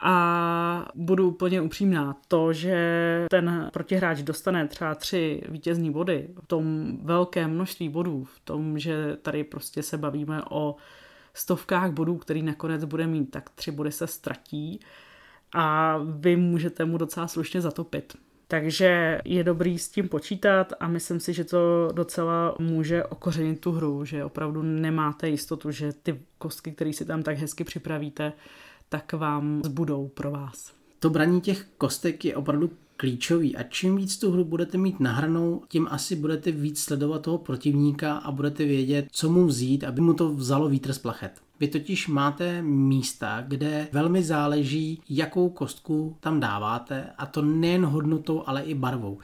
A 0.00 0.88
budu 0.94 1.28
úplně 1.28 1.60
upřímná, 1.60 2.16
to, 2.28 2.52
že 2.52 3.26
ten 3.30 3.70
protihráč 3.72 4.22
dostane 4.22 4.68
třeba 4.68 4.94
tři 4.94 5.42
vítězní 5.48 5.90
body, 5.90 6.28
v 6.42 6.46
tom 6.46 6.96
velké 7.02 7.46
množství 7.46 7.88
bodů, 7.88 8.24
v 8.24 8.40
tom, 8.40 8.78
že 8.78 9.16
tady 9.22 9.44
prostě 9.44 9.82
se 9.82 9.98
bavíme 9.98 10.42
o 10.50 10.76
stovkách 11.38 11.90
bodů, 11.90 12.16
který 12.16 12.42
nakonec 12.42 12.84
bude 12.84 13.06
mít, 13.06 13.30
tak 13.30 13.50
tři 13.50 13.70
body 13.70 13.92
se 13.92 14.06
ztratí 14.06 14.80
a 15.54 15.96
vy 15.98 16.36
můžete 16.36 16.84
mu 16.84 16.98
docela 16.98 17.28
slušně 17.28 17.60
zatopit. 17.60 18.16
Takže 18.48 19.20
je 19.24 19.44
dobrý 19.44 19.78
s 19.78 19.88
tím 19.88 20.08
počítat 20.08 20.72
a 20.80 20.88
myslím 20.88 21.20
si, 21.20 21.32
že 21.32 21.44
to 21.44 21.88
docela 21.92 22.54
může 22.58 23.04
okořenit 23.04 23.60
tu 23.60 23.72
hru, 23.72 24.04
že 24.04 24.24
opravdu 24.24 24.62
nemáte 24.62 25.28
jistotu, 25.28 25.70
že 25.70 25.92
ty 25.92 26.20
kostky, 26.38 26.72
které 26.72 26.92
si 26.92 27.04
tam 27.04 27.22
tak 27.22 27.38
hezky 27.38 27.64
připravíte, 27.64 28.32
tak 28.88 29.12
vám 29.12 29.62
zbudou 29.64 30.08
pro 30.08 30.30
vás. 30.30 30.72
To 30.98 31.10
braní 31.10 31.40
těch 31.40 31.64
kostek 31.78 32.24
je 32.24 32.36
opravdu 32.36 32.70
klíčový 32.96 33.56
a 33.56 33.62
čím 33.62 33.96
víc 33.96 34.18
tu 34.18 34.30
hru 34.30 34.44
budete 34.44 34.78
mít 34.78 35.00
nahranou, 35.00 35.62
tím 35.68 35.88
asi 35.90 36.16
budete 36.16 36.50
víc 36.50 36.80
sledovat 36.80 37.22
toho 37.22 37.38
protivníka 37.38 38.16
a 38.16 38.30
budete 38.30 38.64
vědět, 38.64 39.06
co 39.10 39.30
mu 39.30 39.46
vzít, 39.46 39.84
aby 39.84 40.00
mu 40.00 40.14
to 40.14 40.34
vzalo 40.34 40.68
vítr 40.68 40.92
z 40.92 40.98
plachet. 40.98 41.32
Vy 41.60 41.68
totiž 41.68 42.08
máte 42.08 42.62
místa, 42.62 43.44
kde 43.48 43.88
velmi 43.92 44.22
záleží, 44.22 45.00
jakou 45.08 45.48
kostku 45.48 46.16
tam 46.20 46.40
dáváte 46.40 47.04
a 47.18 47.26
to 47.26 47.42
nejen 47.42 47.84
hodnotou, 47.84 48.42
ale 48.46 48.62
i 48.62 48.74
barvou. 48.74 49.18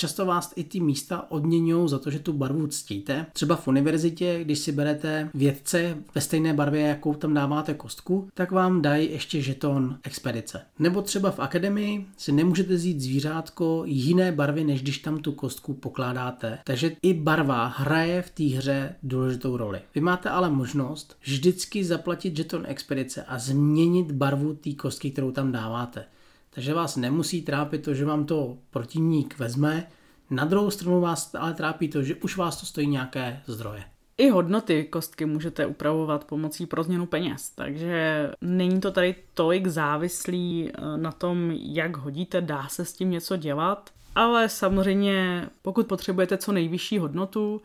Často 0.00 0.26
vás 0.26 0.52
i 0.56 0.64
ty 0.64 0.80
místa 0.80 1.30
odměňují 1.30 1.88
za 1.88 1.98
to, 1.98 2.10
že 2.10 2.18
tu 2.18 2.32
barvu 2.32 2.66
ctíte. 2.66 3.26
Třeba 3.32 3.56
v 3.56 3.68
univerzitě, 3.68 4.44
když 4.44 4.58
si 4.58 4.72
berete 4.72 5.30
vědce 5.34 5.96
ve 6.14 6.20
stejné 6.20 6.54
barvě, 6.54 6.80
jakou 6.80 7.14
tam 7.14 7.34
dáváte 7.34 7.74
kostku, 7.74 8.28
tak 8.34 8.50
vám 8.50 8.82
dají 8.82 9.12
ještě 9.12 9.42
žeton 9.42 9.98
expedice. 10.02 10.60
Nebo 10.78 11.02
třeba 11.02 11.30
v 11.30 11.38
akademii 11.38 12.06
si 12.16 12.32
nemůžete 12.32 12.74
vzít 12.74 13.00
zvířátko 13.00 13.82
jiné 13.86 14.32
barvy, 14.32 14.64
než 14.64 14.82
když 14.82 14.98
tam 14.98 15.18
tu 15.18 15.32
kostku 15.32 15.74
pokládáte. 15.74 16.58
Takže 16.64 16.96
i 17.02 17.14
barva 17.14 17.66
hraje 17.66 18.22
v 18.22 18.30
té 18.30 18.44
hře 18.44 18.94
důležitou 19.02 19.56
roli. 19.56 19.80
Vy 19.94 20.00
máte 20.00 20.28
ale 20.28 20.50
možnost 20.50 21.16
vždycky 21.22 21.84
zaplatit 21.84 22.36
žeton 22.36 22.64
expedice 22.66 23.24
a 23.24 23.38
změnit 23.38 24.12
barvu 24.12 24.54
té 24.54 24.72
kostky, 24.72 25.10
kterou 25.10 25.30
tam 25.30 25.52
dáváte 25.52 26.04
takže 26.50 26.74
vás 26.74 26.96
nemusí 26.96 27.42
trápit 27.42 27.78
to, 27.78 27.94
že 27.94 28.04
vám 28.04 28.24
to 28.26 28.58
protivník 28.70 29.38
vezme. 29.38 29.86
Na 30.30 30.44
druhou 30.44 30.70
stranu 30.70 31.00
vás 31.00 31.34
ale 31.34 31.54
trápí 31.54 31.88
to, 31.88 32.02
že 32.02 32.14
už 32.14 32.36
vás 32.36 32.60
to 32.60 32.66
stojí 32.66 32.86
nějaké 32.86 33.40
zdroje. 33.46 33.84
I 34.18 34.30
hodnoty 34.30 34.84
kostky 34.84 35.26
můžete 35.26 35.66
upravovat 35.66 36.24
pomocí 36.24 36.66
pro 36.66 36.82
změnu 36.82 37.06
peněz, 37.06 37.50
takže 37.50 38.30
není 38.40 38.80
to 38.80 38.90
tady 38.90 39.14
tolik 39.34 39.66
závislý 39.66 40.70
eh, 40.70 40.98
na 40.98 41.12
tom, 41.12 41.50
jak 41.50 41.96
hodíte, 41.96 42.40
dá 42.40 42.68
se 42.68 42.84
s 42.84 42.92
tím 42.92 43.10
něco 43.10 43.36
dělat, 43.36 43.90
ale 44.14 44.48
samozřejmě 44.48 45.48
pokud 45.62 45.86
potřebujete 45.86 46.36
co 46.38 46.52
nejvyšší 46.52 46.98
hodnotu, 46.98 47.60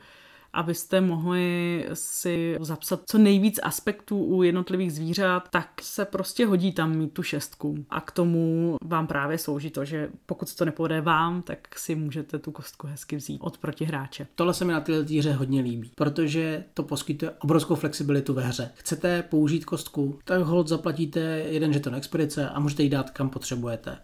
abyste 0.53 1.01
mohli 1.01 1.85
si 1.93 2.57
zapsat 2.61 3.01
co 3.05 3.17
nejvíc 3.17 3.59
aspektů 3.63 4.23
u 4.23 4.43
jednotlivých 4.43 4.93
zvířat, 4.93 5.49
tak 5.49 5.69
se 5.81 6.05
prostě 6.05 6.45
hodí 6.45 6.71
tam 6.71 6.95
mít 6.95 7.13
tu 7.13 7.23
šestku. 7.23 7.85
A 7.89 8.01
k 8.01 8.11
tomu 8.11 8.77
vám 8.83 9.07
právě 9.07 9.37
slouží 9.37 9.69
to, 9.69 9.85
že 9.85 10.09
pokud 10.25 10.49
se 10.49 10.57
to 10.57 10.65
nepovede 10.65 11.01
vám, 11.01 11.41
tak 11.41 11.79
si 11.79 11.95
můžete 11.95 12.39
tu 12.39 12.51
kostku 12.51 12.87
hezky 12.87 13.15
vzít 13.15 13.39
od 13.41 13.57
protihráče. 13.57 14.27
Tohle 14.35 14.53
se 14.53 14.65
mi 14.65 14.73
na 14.73 14.81
této 14.81 15.13
hře 15.13 15.33
hodně 15.33 15.61
líbí, 15.61 15.91
protože 15.95 16.63
to 16.73 16.83
poskytuje 16.83 17.31
obrovskou 17.39 17.75
flexibilitu 17.75 18.33
ve 18.33 18.43
hře. 18.43 18.71
Chcete 18.75 19.23
použít 19.23 19.65
kostku, 19.65 20.19
tak 20.25 20.41
hold 20.41 20.67
zaplatíte 20.67 21.19
jeden 21.49 21.73
žeton 21.73 21.95
expedice 21.95 22.49
a 22.49 22.59
můžete 22.59 22.83
ji 22.83 22.89
dát 22.89 23.09
kam 23.09 23.29
potřebujete 23.29 23.97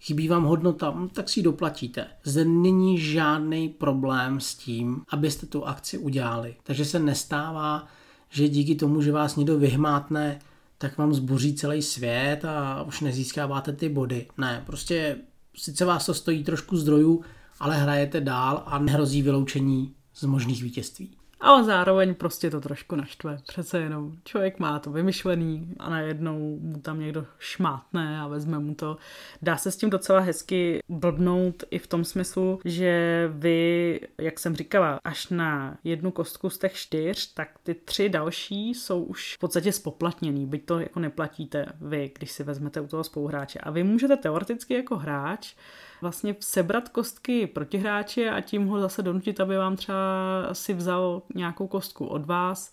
chybí 0.00 0.28
vám 0.28 0.44
hodnota, 0.44 0.90
hm, 0.90 1.08
tak 1.08 1.28
si 1.28 1.40
ji 1.40 1.44
doplatíte. 1.44 2.06
Zde 2.24 2.44
není 2.44 2.98
žádný 2.98 3.68
problém 3.68 4.40
s 4.40 4.54
tím, 4.54 5.02
abyste 5.08 5.46
tu 5.46 5.66
akci 5.66 5.98
udělali. 5.98 6.56
Takže 6.62 6.84
se 6.84 6.98
nestává, 6.98 7.86
že 8.30 8.48
díky 8.48 8.74
tomu, 8.74 9.02
že 9.02 9.12
vás 9.12 9.36
někdo 9.36 9.58
vyhmátne, 9.58 10.38
tak 10.78 10.98
vám 10.98 11.14
zboří 11.14 11.54
celý 11.54 11.82
svět 11.82 12.44
a 12.44 12.82
už 12.82 13.00
nezískáváte 13.00 13.72
ty 13.72 13.88
body. 13.88 14.26
Ne, 14.38 14.62
prostě 14.66 15.16
sice 15.56 15.84
vás 15.84 16.06
to 16.06 16.14
stojí 16.14 16.44
trošku 16.44 16.76
zdrojů, 16.76 17.24
ale 17.60 17.76
hrajete 17.76 18.20
dál 18.20 18.62
a 18.66 18.78
nehrozí 18.78 19.22
vyloučení 19.22 19.94
z 20.14 20.24
možných 20.24 20.62
vítězství 20.62 21.17
ale 21.40 21.64
zároveň 21.64 22.14
prostě 22.14 22.50
to 22.50 22.60
trošku 22.60 22.96
naštve. 22.96 23.38
Přece 23.46 23.78
jenom 23.78 24.12
člověk 24.24 24.58
má 24.58 24.78
to 24.78 24.90
vymyšlený 24.90 25.74
a 25.78 25.90
najednou 25.90 26.58
mu 26.60 26.80
tam 26.80 27.00
někdo 27.00 27.26
šmátne 27.38 28.20
a 28.20 28.28
vezme 28.28 28.58
mu 28.58 28.74
to. 28.74 28.96
Dá 29.42 29.56
se 29.56 29.70
s 29.70 29.76
tím 29.76 29.90
docela 29.90 30.20
hezky 30.20 30.80
blbnout 30.88 31.64
i 31.70 31.78
v 31.78 31.86
tom 31.86 32.04
smyslu, 32.04 32.60
že 32.64 33.28
vy, 33.32 34.00
jak 34.18 34.38
jsem 34.38 34.56
říkala, 34.56 35.00
až 35.04 35.28
na 35.28 35.78
jednu 35.84 36.10
kostku 36.10 36.50
z 36.50 36.58
těch 36.58 36.74
čtyř, 36.74 37.34
tak 37.34 37.48
ty 37.62 37.74
tři 37.74 38.08
další 38.08 38.74
jsou 38.74 39.02
už 39.02 39.34
v 39.36 39.38
podstatě 39.38 39.72
spoplatněný, 39.72 40.46
byť 40.46 40.66
to 40.66 40.80
jako 40.80 41.00
neplatíte 41.00 41.66
vy, 41.80 42.12
když 42.18 42.30
si 42.30 42.44
vezmete 42.44 42.80
u 42.80 42.86
toho 42.86 43.04
spoluhráče. 43.04 43.58
A 43.58 43.70
vy 43.70 43.84
můžete 43.84 44.16
teoreticky 44.16 44.74
jako 44.74 44.96
hráč 44.96 45.54
vlastně 46.00 46.36
sebrat 46.40 46.88
kostky 46.88 47.46
proti 47.46 47.78
hráči 47.78 48.28
a 48.28 48.40
tím 48.40 48.66
ho 48.66 48.80
zase 48.80 49.02
donutit, 49.02 49.40
aby 49.40 49.56
vám 49.56 49.76
třeba 49.76 49.98
si 50.52 50.74
vzal 50.74 51.22
nějakou 51.34 51.66
kostku 51.66 52.06
od 52.06 52.26
vás 52.26 52.72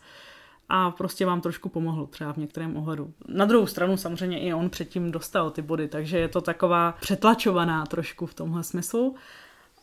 a 0.69 0.91
prostě 0.91 1.25
vám 1.25 1.41
trošku 1.41 1.69
pomohl 1.69 2.05
třeba 2.05 2.33
v 2.33 2.37
některém 2.37 2.77
ohledu. 2.77 3.13
Na 3.27 3.45
druhou 3.45 3.67
stranu 3.67 3.97
samozřejmě 3.97 4.39
i 4.39 4.53
on 4.53 4.69
předtím 4.69 5.11
dostal 5.11 5.51
ty 5.51 5.61
body, 5.61 5.87
takže 5.87 6.17
je 6.17 6.27
to 6.27 6.41
taková 6.41 6.91
přetlačovaná 7.01 7.85
trošku 7.85 8.25
v 8.25 8.33
tomhle 8.33 8.63
smyslu, 8.63 9.15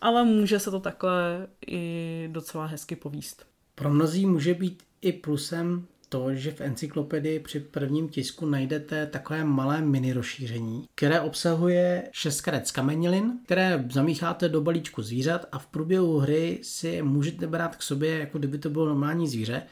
ale 0.01 0.25
může 0.25 0.59
se 0.59 0.71
to 0.71 0.81
takhle 0.81 1.47
i 1.67 2.29
docela 2.33 2.67
hezky 2.67 2.97
povíst. 2.97 3.47
Pro 3.75 3.91
mnozí 3.91 4.27
může 4.27 4.55
být 4.55 4.83
i 5.01 5.13
plusem 5.13 5.87
to, 6.13 6.35
že 6.35 6.51
v 6.51 6.61
encyklopedii 6.61 7.41
při 7.41 7.61
prvním 7.61 8.09
tisku 8.09 8.47
najdete 8.47 9.07
takové 9.07 9.45
malé 9.45 9.81
mini 9.81 10.13
rozšíření, 10.13 10.85
které 10.95 11.21
obsahuje 11.21 12.09
6 12.13 12.41
karet 12.41 12.67
skamenilin, 12.67 13.33
které 13.45 13.85
zamícháte 13.93 14.49
do 14.49 14.61
balíčku 14.61 15.03
zvířat 15.03 15.47
a 15.53 15.59
v 15.59 15.67
průběhu 15.67 16.19
hry 16.19 16.59
si 16.63 17.03
můžete 17.03 17.47
brát 17.47 17.77
k 17.77 17.83
sobě, 17.83 18.19
jako 18.19 18.39
kdyby 18.39 18.59
to 18.59 18.71
bylo 18.71 18.87
normální 18.87 19.29
zvíře, 19.29 19.63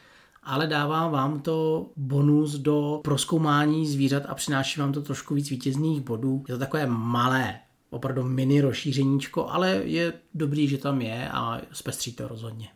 ale 0.43 0.67
dává 0.67 1.09
vám 1.09 1.41
to 1.41 1.91
bonus 1.97 2.55
do 2.55 3.01
proskoumání 3.05 3.87
zvířat 3.87 4.23
a 4.29 4.35
přináší 4.35 4.81
vám 4.81 4.93
to 4.93 5.03
trošku 5.03 5.35
víc 5.35 5.51
vítězných 5.51 6.01
bodů. 6.01 6.45
Je 6.49 6.55
to 6.55 6.59
takové 6.59 6.87
malé, 6.87 7.59
opravdu 7.91 8.23
mini 8.23 8.61
rozšířeníčko, 8.61 9.49
ale 9.49 9.71
je 9.85 10.13
dobrý, 10.35 10.69
že 10.69 10.79
tam 10.79 11.01
je 11.01 11.29
a 11.31 11.61
zpestří 11.73 12.13
to 12.13 12.29
rozhodně. 12.29 12.69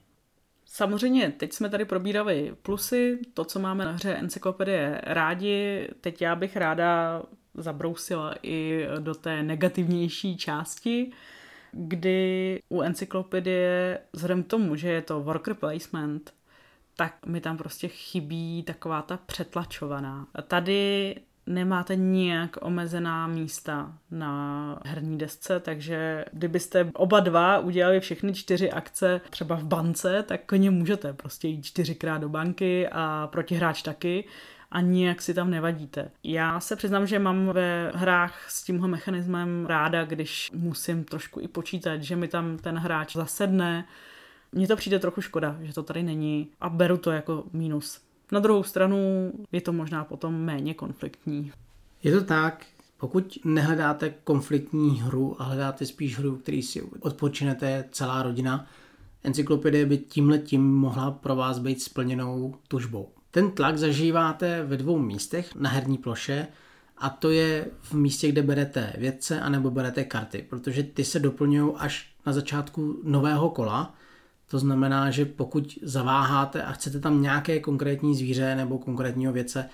Samozřejmě, 0.76 1.30
teď 1.30 1.52
jsme 1.52 1.68
tady 1.68 1.84
probírali 1.84 2.56
plusy, 2.62 3.18
to, 3.34 3.44
co 3.44 3.58
máme 3.58 3.84
na 3.84 3.90
hře 3.90 4.14
encyklopedie 4.14 5.00
rádi. 5.02 5.88
Teď 6.00 6.22
já 6.22 6.36
bych 6.36 6.56
ráda 6.56 7.22
zabrousila 7.54 8.34
i 8.42 8.86
do 8.98 9.14
té 9.14 9.42
negativnější 9.42 10.36
části, 10.36 11.12
kdy 11.72 12.60
u 12.68 12.80
encyklopedie, 12.80 14.00
vzhledem 14.12 14.42
k 14.42 14.46
tomu, 14.46 14.76
že 14.76 14.88
je 14.88 15.02
to 15.02 15.20
worker 15.20 15.54
placement, 15.54 16.34
tak 16.96 17.26
mi 17.26 17.40
tam 17.40 17.56
prostě 17.56 17.88
chybí 17.88 18.62
taková 18.62 19.02
ta 19.02 19.16
přetlačovaná. 19.16 20.28
Tady 20.48 21.14
nemáte 21.46 21.96
nijak 21.96 22.56
omezená 22.60 23.26
místa 23.26 23.92
na 24.10 24.78
herní 24.84 25.18
desce, 25.18 25.60
takže 25.60 26.24
kdybyste 26.32 26.90
oba 26.94 27.20
dva 27.20 27.58
udělali 27.58 28.00
všechny 28.00 28.34
čtyři 28.34 28.70
akce 28.70 29.20
třeba 29.30 29.56
v 29.56 29.64
bance, 29.64 30.22
tak 30.22 30.40
koně 30.46 30.70
můžete 30.70 31.12
prostě 31.12 31.48
jít 31.48 31.62
čtyřikrát 31.62 32.18
do 32.18 32.28
banky 32.28 32.88
a 32.92 33.28
protihráč 33.32 33.82
taky 33.82 34.24
a 34.70 34.80
nijak 34.80 35.22
si 35.22 35.34
tam 35.34 35.50
nevadíte. 35.50 36.10
Já 36.22 36.60
se 36.60 36.76
přiznám, 36.76 37.06
že 37.06 37.18
mám 37.18 37.46
ve 37.46 37.92
hrách 37.94 38.50
s 38.50 38.64
tímhle 38.64 38.88
mechanismem 38.88 39.66
ráda, 39.66 40.04
když 40.04 40.50
musím 40.54 41.04
trošku 41.04 41.40
i 41.40 41.48
počítat, 41.48 42.02
že 42.02 42.16
mi 42.16 42.28
tam 42.28 42.58
ten 42.58 42.78
hráč 42.78 43.16
zasedne. 43.16 43.86
Mně 44.52 44.68
to 44.68 44.76
přijde 44.76 44.98
trochu 44.98 45.20
škoda, 45.20 45.56
že 45.60 45.74
to 45.74 45.82
tady 45.82 46.02
není 46.02 46.50
a 46.60 46.68
beru 46.68 46.96
to 46.96 47.10
jako 47.10 47.44
mínus. 47.52 48.03
Na 48.32 48.40
druhou 48.40 48.62
stranu 48.62 48.98
je 49.52 49.60
to 49.60 49.72
možná 49.72 50.04
potom 50.04 50.34
méně 50.34 50.74
konfliktní. 50.74 51.52
Je 52.02 52.12
to 52.12 52.24
tak, 52.24 52.66
pokud 52.98 53.38
nehledáte 53.44 54.14
konfliktní 54.24 55.02
hru 55.02 55.42
a 55.42 55.44
hledáte 55.44 55.86
spíš 55.86 56.18
hru, 56.18 56.36
který 56.36 56.62
si 56.62 56.82
odpočinete 57.00 57.84
celá 57.92 58.22
rodina, 58.22 58.66
encyklopedie 59.24 59.86
by 59.86 59.98
tímhle 59.98 60.38
tím 60.38 60.74
mohla 60.74 61.10
pro 61.10 61.36
vás 61.36 61.58
být 61.58 61.82
splněnou 61.82 62.54
tužbou. 62.68 63.08
Ten 63.30 63.50
tlak 63.50 63.78
zažíváte 63.78 64.62
ve 64.62 64.76
dvou 64.76 64.98
místech 64.98 65.54
na 65.54 65.70
herní 65.70 65.98
ploše 65.98 66.46
a 66.98 67.10
to 67.10 67.30
je 67.30 67.66
v 67.80 67.94
místě, 67.94 68.28
kde 68.28 68.42
berete 68.42 68.92
vědce 68.98 69.40
anebo 69.40 69.70
berete 69.70 70.04
karty, 70.04 70.46
protože 70.50 70.82
ty 70.82 71.04
se 71.04 71.20
doplňují 71.20 71.72
až 71.76 72.14
na 72.26 72.32
začátku 72.32 73.00
nového 73.04 73.50
kola. 73.50 73.94
To 74.50 74.58
znamená, 74.58 75.10
že 75.10 75.24
pokud 75.24 75.78
zaváháte 75.82 76.62
a 76.62 76.72
chcete 76.72 77.00
tam 77.00 77.22
nějaké 77.22 77.60
konkrétní 77.60 78.16
zvíře 78.16 78.54
nebo 78.54 78.78
konkrétního 78.78 79.32
věce, 79.32 79.68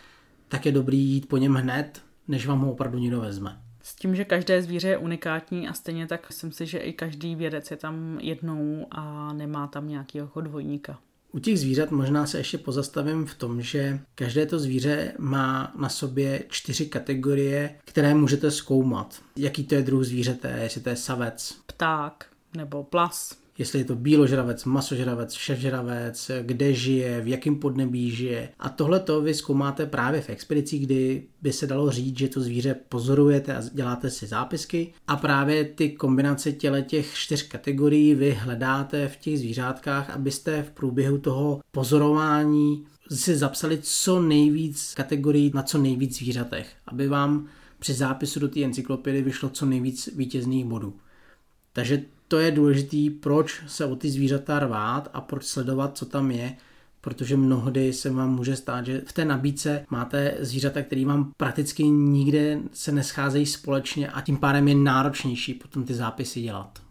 tak 0.49 0.67
je 0.67 0.73
dobrý 0.73 0.99
jít 0.99 1.29
po 1.29 1.37
něm 1.37 1.55
hned, 1.55 2.03
než 2.29 2.47
vám 2.47 2.61
ho 2.61 2.73
opravdu 2.73 2.99
někdo 2.99 3.21
vezme. 3.21 3.61
S 3.83 3.95
tím, 3.95 4.17
že 4.17 4.25
každé 4.25 4.63
zvíře 4.63 4.89
je 4.89 4.99
unikátní 4.99 5.69
a 5.69 5.73
stejně 5.73 6.07
tak 6.07 6.29
myslím 6.29 6.53
si, 6.53 6.67
že 6.67 6.79
i 6.79 6.93
každý 6.93 7.35
vědec 7.35 7.71
je 7.71 7.77
tam 7.77 8.19
jednou 8.21 8.87
a 8.91 9.33
nemá 9.33 9.67
tam 9.67 9.89
nějakého 9.89 10.41
dvojníka. 10.41 10.99
U 11.33 11.39
těch 11.39 11.61
zvířat 11.61 11.91
možná 11.91 12.27
se 12.27 12.39
ještě 12.39 12.59
pozastavím 12.59 13.27
v 13.27 13.35
tom, 13.35 13.63
že 13.63 14.01
každé 14.15 14.47
to 14.47 14.59
zvíře 14.59 15.13
má 15.19 15.73
na 15.79 15.89
sobě 15.89 16.45
čtyři 16.49 16.87
kategorie, 16.87 17.77
které 17.85 18.15
můžete 18.15 18.51
zkoumat. 18.51 19.23
Jaký 19.37 19.65
to 19.65 19.75
je 19.75 19.83
druh 19.83 20.05
zvířete, 20.05 20.59
jestli 20.63 20.81
to 20.81 20.89
je 20.89 20.97
savec, 20.97 21.59
Pták 21.67 22.27
nebo 22.57 22.85
plas, 22.85 23.40
jestli 23.61 23.79
je 23.79 23.85
to 23.85 23.95
bíložravec, 23.95 24.65
masožravec, 24.65 25.35
všežravec, 25.35 26.31
kde 26.43 26.75
žije, 26.75 27.21
v 27.21 27.29
jakém 27.29 27.57
podnebí 27.57 28.11
žije. 28.11 28.49
A 28.59 28.69
tohle 28.69 29.01
to 29.01 29.21
vy 29.21 29.35
zkoumáte 29.35 29.87
právě 29.87 30.21
v 30.21 30.31
expedici, 30.31 30.79
kdy 30.79 31.27
by 31.43 31.53
se 31.53 31.67
dalo 31.67 31.91
říct, 31.91 32.19
že 32.19 32.29
to 32.29 32.41
zvíře 32.41 32.77
pozorujete 32.89 33.57
a 33.57 33.63
děláte 33.73 34.11
si 34.11 34.27
zápisky. 34.27 34.93
A 35.09 35.17
právě 35.17 35.65
ty 35.65 35.91
kombinace 35.91 36.53
těle 36.53 36.83
těch 36.83 37.15
čtyř 37.15 37.43
kategorií 37.43 38.15
vy 38.15 38.33
hledáte 38.33 39.09
v 39.09 39.17
těch 39.17 39.39
zvířátkách, 39.39 40.11
abyste 40.11 40.63
v 40.63 40.71
průběhu 40.71 41.19
toho 41.19 41.61
pozorování 41.71 42.85
si 43.13 43.37
zapsali 43.37 43.79
co 43.83 44.21
nejvíc 44.21 44.95
kategorií 44.95 45.51
na 45.55 45.63
co 45.63 45.79
nejvíc 45.79 46.19
zvířatech, 46.19 46.73
aby 46.87 47.09
vám 47.09 47.47
při 47.79 47.93
zápisu 47.93 48.41
do 48.41 48.49
té 48.49 48.61
encyklopedie 48.61 49.23
vyšlo 49.23 49.49
co 49.49 49.67
nejvíc 49.67 50.09
vítězných 50.17 50.65
bodů. 50.65 50.97
Takže 51.73 52.03
to 52.31 52.39
je 52.39 52.51
důležitý, 52.51 53.11
proč 53.11 53.63
se 53.67 53.85
o 53.85 53.97
ty 53.97 54.11
zvířata 54.11 54.59
rvát 54.59 55.11
a 55.13 55.21
proč 55.21 55.45
sledovat, 55.45 55.99
co 55.99 56.07
tam 56.07 56.31
je, 56.31 56.57
protože 57.01 57.37
mnohdy 57.37 57.93
se 57.93 58.11
vám 58.11 58.35
může 58.35 58.57
stát, 58.57 58.87
že 58.87 59.03
v 59.07 59.13
té 59.13 59.25
nabídce 59.25 59.87
máte 59.91 60.37
zvířata, 60.41 60.83
které 60.83 61.07
vám 61.07 61.33
prakticky 61.37 61.89
nikde 61.89 62.59
se 62.73 62.93
nescházejí 62.93 63.47
společně 63.47 64.09
a 64.09 64.21
tím 64.21 64.37
pádem 64.37 64.69
je 64.69 64.75
náročnější 64.75 65.55
potom 65.55 65.85
ty 65.85 65.95
zápisy 65.95 66.41
dělat. 66.41 66.83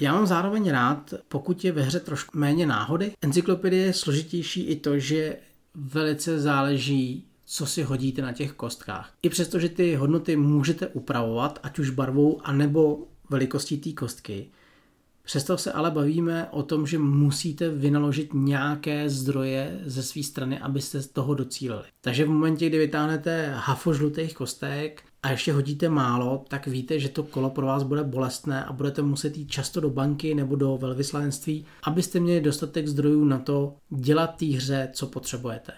Já 0.00 0.14
mám 0.14 0.26
zároveň 0.26 0.70
rád, 0.70 1.14
pokud 1.28 1.64
je 1.64 1.72
ve 1.72 1.82
hře 1.82 2.00
trošku 2.00 2.38
méně 2.38 2.66
náhody. 2.66 3.12
Encyklopedie 3.22 3.86
je 3.86 3.92
složitější 3.92 4.62
i 4.62 4.76
to, 4.76 4.98
že 4.98 5.36
velice 5.74 6.40
záleží, 6.40 7.24
co 7.44 7.66
si 7.66 7.82
hodíte 7.82 8.22
na 8.22 8.32
těch 8.32 8.52
kostkách. 8.52 9.12
I 9.22 9.28
přesto, 9.28 9.58
že 9.58 9.68
ty 9.68 9.94
hodnoty 9.94 10.36
můžete 10.36 10.86
upravovat, 10.86 11.58
ať 11.62 11.78
už 11.78 11.90
barvou, 11.90 12.40
anebo 12.44 13.06
velikostí 13.30 13.78
té 13.78 13.92
kostky, 13.92 14.50
Přesto 15.22 15.58
se 15.58 15.72
ale 15.72 15.90
bavíme 15.90 16.48
o 16.50 16.62
tom, 16.62 16.86
že 16.86 16.98
musíte 16.98 17.68
vynaložit 17.68 18.34
nějaké 18.34 19.10
zdroje 19.10 19.80
ze 19.84 20.02
své 20.02 20.22
strany, 20.22 20.58
abyste 20.58 21.00
z 21.00 21.08
toho 21.08 21.34
docílili. 21.34 21.84
Takže 22.00 22.24
v 22.24 22.28
momentě, 22.28 22.68
kdy 22.68 22.78
vytáhnete 22.78 23.52
hafo 23.54 23.94
žlutých 23.94 24.34
kostek 24.34 25.02
a 25.22 25.30
ještě 25.30 25.52
hodíte 25.52 25.88
málo, 25.88 26.44
tak 26.48 26.66
víte, 26.66 26.98
že 26.98 27.08
to 27.08 27.22
kolo 27.22 27.50
pro 27.50 27.66
vás 27.66 27.82
bude 27.82 28.04
bolestné 28.04 28.64
a 28.64 28.72
budete 28.72 29.02
muset 29.02 29.36
jít 29.36 29.50
často 29.50 29.80
do 29.80 29.90
banky 29.90 30.34
nebo 30.34 30.56
do 30.56 30.78
velvyslanství, 30.80 31.66
abyste 31.82 32.20
měli 32.20 32.40
dostatek 32.40 32.88
zdrojů 32.88 33.24
na 33.24 33.38
to 33.38 33.76
dělat 33.90 34.26
té 34.26 34.46
hře, 34.46 34.90
co 34.92 35.06
potřebujete. 35.06 35.72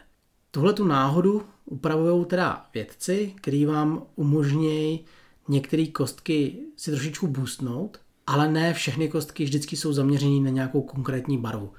Tuhle 0.51 0.73
tu 0.73 0.85
náhodu 0.85 1.43
upravují 1.65 2.25
teda 2.25 2.67
vědci, 2.75 3.33
který 3.37 3.67
vám 3.67 4.03
umožňují 4.17 5.01
některé 5.49 5.87
kostky 5.87 6.59
si 6.77 6.91
trošičku 6.91 7.27
boostnout, 7.27 7.99
ale 8.27 8.49
ne 8.49 8.75
všechny 8.75 9.09
kostky 9.09 9.45
vždycky 9.45 9.77
jsou 9.77 9.93
zaměřené 9.93 10.41
na 10.41 10.51
nějakou 10.51 10.83
konkrétní 10.83 11.39
barvu. 11.39 11.73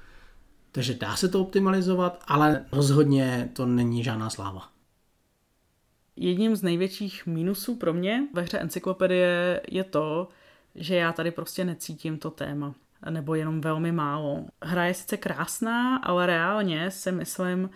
Takže 0.72 0.94
dá 0.94 1.16
se 1.16 1.28
to 1.28 1.40
optimalizovat, 1.40 2.22
ale 2.26 2.64
rozhodně 2.72 3.50
to 3.52 3.66
není 3.66 4.04
žádná 4.04 4.30
sláva. 4.30 4.68
Jedním 6.16 6.56
z 6.56 6.62
největších 6.62 7.26
mínusů 7.26 7.76
pro 7.76 7.92
mě 7.92 8.28
ve 8.34 8.42
hře 8.42 8.58
encyklopedie 8.58 9.60
je 9.70 9.84
to, 9.84 10.28
že 10.74 10.96
já 10.96 11.12
tady 11.12 11.30
prostě 11.30 11.64
necítím 11.64 12.18
to 12.18 12.30
téma, 12.30 12.74
nebo 13.10 13.34
jenom 13.34 13.60
velmi 13.60 13.92
málo. 13.92 14.44
Hra 14.62 14.84
je 14.84 14.94
sice 14.94 15.16
krásná, 15.16 15.96
ale 15.96 16.26
reálně 16.26 16.90
si 16.90 17.12
myslím, 17.12 17.70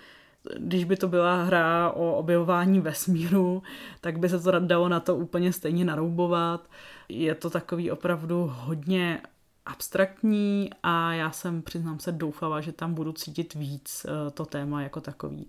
když 0.58 0.84
by 0.84 0.96
to 0.96 1.08
byla 1.08 1.42
hra 1.42 1.90
o 1.90 2.14
objevování 2.14 2.80
vesmíru, 2.80 3.62
tak 4.00 4.18
by 4.18 4.28
se 4.28 4.40
to 4.40 4.58
dalo 4.58 4.88
na 4.88 5.00
to 5.00 5.16
úplně 5.16 5.52
stejně 5.52 5.84
naroubovat. 5.84 6.68
Je 7.08 7.34
to 7.34 7.50
takový 7.50 7.90
opravdu 7.90 8.52
hodně 8.54 9.20
abstraktní 9.66 10.70
a 10.82 11.12
já 11.12 11.30
jsem, 11.30 11.62
přiznám 11.62 11.98
se, 11.98 12.12
doufala, 12.12 12.60
že 12.60 12.72
tam 12.72 12.94
budu 12.94 13.12
cítit 13.12 13.54
víc 13.54 14.06
eh, 14.08 14.30
to 14.30 14.46
téma 14.46 14.82
jako 14.82 15.00
takový. 15.00 15.48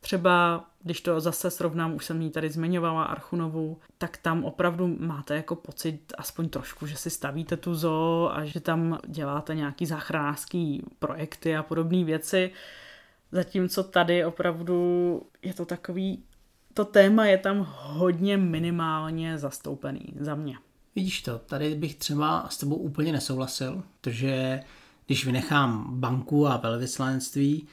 Třeba, 0.00 0.64
když 0.82 1.00
to 1.00 1.20
zase 1.20 1.50
srovnám, 1.50 1.94
už 1.94 2.04
jsem 2.04 2.22
ji 2.22 2.30
tady 2.30 2.50
zmiňovala, 2.50 3.04
Archunovu, 3.04 3.78
tak 3.98 4.16
tam 4.16 4.44
opravdu 4.44 4.96
máte 4.98 5.36
jako 5.36 5.56
pocit 5.56 6.12
aspoň 6.18 6.48
trošku, 6.48 6.86
že 6.86 6.96
si 6.96 7.10
stavíte 7.10 7.56
tu 7.56 7.74
zoo 7.74 8.30
a 8.32 8.44
že 8.44 8.60
tam 8.60 8.98
děláte 9.06 9.54
nějaký 9.54 9.86
záchranářský 9.86 10.82
projekty 10.98 11.56
a 11.56 11.62
podobné 11.62 12.04
věci. 12.04 12.50
Zatímco 13.32 13.82
tady 13.82 14.24
opravdu 14.24 15.22
je 15.42 15.54
to 15.54 15.64
takový, 15.64 16.22
to 16.74 16.84
téma 16.84 17.26
je 17.26 17.38
tam 17.38 17.66
hodně 17.70 18.36
minimálně 18.36 19.38
zastoupený 19.38 20.14
za 20.20 20.34
mě. 20.34 20.54
Vidíš 20.94 21.22
to, 21.22 21.38
tady 21.38 21.74
bych 21.74 21.94
třeba 21.94 22.46
s 22.48 22.56
tebou 22.56 22.76
úplně 22.76 23.12
nesouhlasil, 23.12 23.82
protože 24.00 24.60
když 25.06 25.26
vynechám 25.26 25.86
banku 26.00 26.46
a 26.46 26.56
velvyslanectví, 26.56 27.66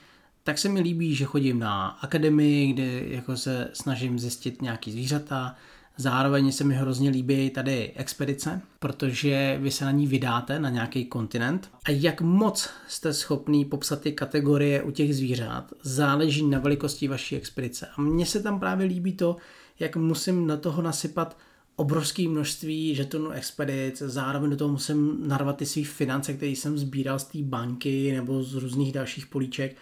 tak 0.43 0.58
se 0.58 0.69
mi 0.69 0.80
líbí, 0.80 1.15
že 1.15 1.25
chodím 1.25 1.60
na 1.60 1.88
akademii, 1.88 2.73
kde 2.73 3.08
jako 3.08 3.38
se 3.38 3.69
snažím 3.73 4.19
zjistit 4.19 4.62
nějaký 4.62 4.91
zvířata, 4.91 5.56
Zároveň 5.97 6.51
se 6.51 6.63
mi 6.63 6.75
hrozně 6.75 7.10
líbí 7.10 7.49
tady 7.49 7.91
expedice, 7.95 8.62
protože 8.80 9.58
vy 9.62 9.71
se 9.71 9.86
na 9.86 9.91
ní 9.91 10.08
vydáte 10.08 10.60
na 10.60 10.69
nějaký 10.69 11.06
kontinent 11.06 11.69
a 11.86 11.91
jak 11.91 12.21
moc 12.21 12.69
jste 12.88 13.13
schopný 13.13 13.65
popsat 13.65 14.01
ty 14.01 14.12
kategorie 14.12 14.84
u 14.84 14.91
těch 14.91 15.15
zvířat, 15.15 15.73
záleží 15.82 16.47
na 16.47 16.60
velikosti 16.60 17.08
vaší 17.08 17.36
expedice. 17.36 17.88
A 17.97 18.01
mně 18.01 18.25
se 18.25 18.43
tam 18.43 18.60
právě 18.60 18.88
líbí 18.88 19.13
to, 19.13 19.38
jak 19.80 19.95
musím 19.95 20.47
na 20.47 20.58
toho 20.58 20.82
nasypat 20.82 21.38
obrovské 21.75 22.27
množství 22.27 22.95
žetonů 22.95 23.31
expedic, 23.31 24.01
zároveň 24.05 24.49
do 24.49 24.57
toho 24.57 24.71
musím 24.71 25.27
narvat 25.27 25.57
ty 25.57 25.65
své 25.65 25.83
finance, 25.83 26.33
které 26.33 26.51
jsem 26.51 26.77
sbíral 26.77 27.19
z 27.19 27.23
té 27.23 27.38
banky 27.41 28.11
nebo 28.11 28.43
z 28.43 28.53
různých 28.53 28.93
dalších 28.93 29.25
políček. 29.25 29.75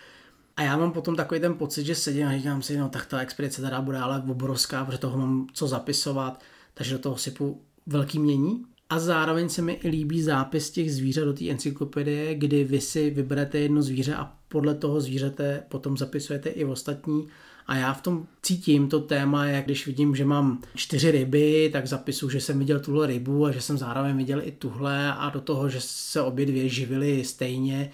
A 0.58 0.64
já 0.64 0.78
mám 0.78 0.92
potom 0.92 1.16
takový 1.16 1.40
ten 1.40 1.54
pocit, 1.54 1.86
že 1.86 1.96
sedím 1.96 2.28
a 2.28 2.38
říkám 2.38 2.62
si, 2.62 2.78
no 2.78 2.90
tak 2.90 3.06
ta 3.06 3.20
expedice 3.20 3.62
teda 3.62 3.82
bude 3.82 3.98
ale 3.98 4.24
obrovská, 4.30 4.86
protože 4.86 4.98
toho 4.98 5.18
mám 5.18 5.48
co 5.54 5.68
zapisovat, 5.68 6.42
takže 6.74 6.94
do 6.94 7.00
toho 7.00 7.18
sypu 7.18 7.62
velký 7.86 8.20
mění. 8.20 8.66
A 8.90 9.00
zároveň 9.00 9.50
se 9.50 9.62
mi 9.62 9.74
i 9.74 9.90
líbí 9.90 10.22
zápis 10.22 10.72
těch 10.72 10.94
zvířat 10.94 11.26
do 11.26 11.34
té 11.34 11.50
encyklopedie, 11.50 12.36
kdy 12.36 12.64
vy 12.64 12.82
si 12.82 13.10
vyberete 13.10 13.60
jedno 13.60 13.82
zvíře 13.82 14.16
a 14.16 14.34
podle 14.48 14.76
toho 14.76 15.02
zvířete 15.02 15.64
potom 15.70 15.98
zapisujete 15.98 16.50
i 16.50 16.66
ostatní 16.66 17.28
a 17.68 17.76
já 17.76 17.94
v 17.94 18.02
tom 18.02 18.28
cítím 18.42 18.90
to 18.90 19.00
téma, 19.00 19.46
jak 19.46 19.66
když 19.66 19.88
vidím, 19.88 20.16
že 20.16 20.26
mám 20.26 20.62
čtyři 20.76 21.12
ryby, 21.12 21.70
tak 21.74 21.88
zapisu, 21.88 22.30
že 22.30 22.42
jsem 22.42 22.60
viděl 22.60 22.80
tuhle 22.80 23.08
rybu 23.08 23.46
a 23.46 23.52
že 23.52 23.62
jsem 23.62 23.78
zároveň 23.78 24.18
viděl 24.18 24.42
i 24.44 24.52
tuhle 24.52 25.14
a 25.14 25.30
do 25.30 25.42
toho, 25.42 25.70
že 25.70 25.82
se 25.82 26.22
obě 26.22 26.46
dvě 26.46 26.70
živily 26.70 27.24
stejně. 27.24 27.92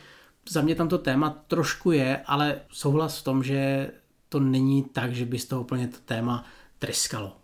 Za 0.49 0.61
mě 0.61 0.75
tam 0.75 0.87
to 0.87 0.97
téma 0.97 1.43
trošku 1.47 1.91
je, 1.91 2.21
ale 2.25 2.61
souhlas 2.71 3.19
v 3.19 3.23
tom, 3.23 3.43
že 3.43 3.91
to 4.29 4.39
není 4.39 4.83
tak, 4.83 5.13
že 5.13 5.25
by 5.25 5.39
z 5.39 5.45
toho 5.45 5.61
úplně 5.61 5.87
to 5.87 5.97
téma 6.05 6.45
tryskalo. 6.79 7.35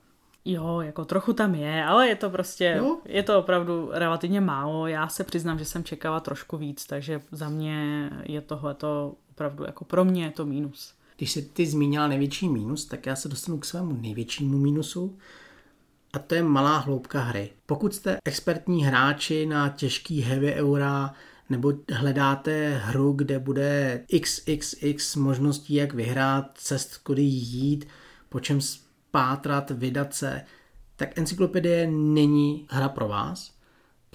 Jo, 0.45 0.81
jako 0.81 1.05
trochu 1.05 1.33
tam 1.33 1.55
je, 1.55 1.85
ale 1.85 2.07
je 2.07 2.15
to 2.15 2.29
prostě, 2.29 2.75
jo? 2.77 2.97
je 3.05 3.23
to 3.23 3.39
opravdu 3.39 3.89
relativně 3.91 4.41
málo. 4.41 4.87
Já 4.87 5.07
se 5.07 5.23
přiznám, 5.23 5.59
že 5.59 5.65
jsem 5.65 5.83
čekala 5.83 6.19
trošku 6.19 6.57
víc, 6.57 6.85
takže 6.85 7.21
za 7.31 7.49
mě 7.49 8.09
je 8.23 8.41
tohle 8.41 8.73
to 8.73 9.15
opravdu 9.31 9.63
jako 9.63 9.85
pro 9.85 10.05
mě 10.05 10.23
je 10.23 10.31
to 10.31 10.45
mínus. 10.45 10.93
Když 11.17 11.31
jsi 11.31 11.41
ty 11.41 11.65
zmínila 11.67 12.07
největší 12.07 12.49
mínus, 12.49 12.85
tak 12.85 13.05
já 13.05 13.15
se 13.15 13.29
dostanu 13.29 13.57
k 13.57 13.65
svému 13.65 13.97
největšímu 14.01 14.57
mínusu 14.57 15.17
a 16.13 16.19
to 16.19 16.35
je 16.35 16.43
malá 16.43 16.77
hloubka 16.77 17.19
hry. 17.19 17.49
Pokud 17.65 17.95
jste 17.95 18.17
expertní 18.25 18.85
hráči 18.85 19.45
na 19.45 19.69
těžký 19.69 20.21
heavy 20.21 20.53
eura 20.53 21.13
nebo 21.49 21.73
hledáte 21.91 22.77
hru, 22.77 23.13
kde 23.13 23.39
bude 23.39 24.01
xxx 24.21 25.15
možností, 25.15 25.73
jak 25.73 25.93
vyhrát, 25.93 26.51
cest, 26.55 26.97
kudy 26.97 27.21
jít, 27.21 27.87
po 28.29 28.39
čem 28.39 28.61
spátrat, 28.61 29.71
vydat 29.71 30.13
se, 30.13 30.41
tak 30.95 31.17
encyklopedie 31.17 31.87
není 31.91 32.67
hra 32.69 32.89
pro 32.89 33.07
vás, 33.07 33.54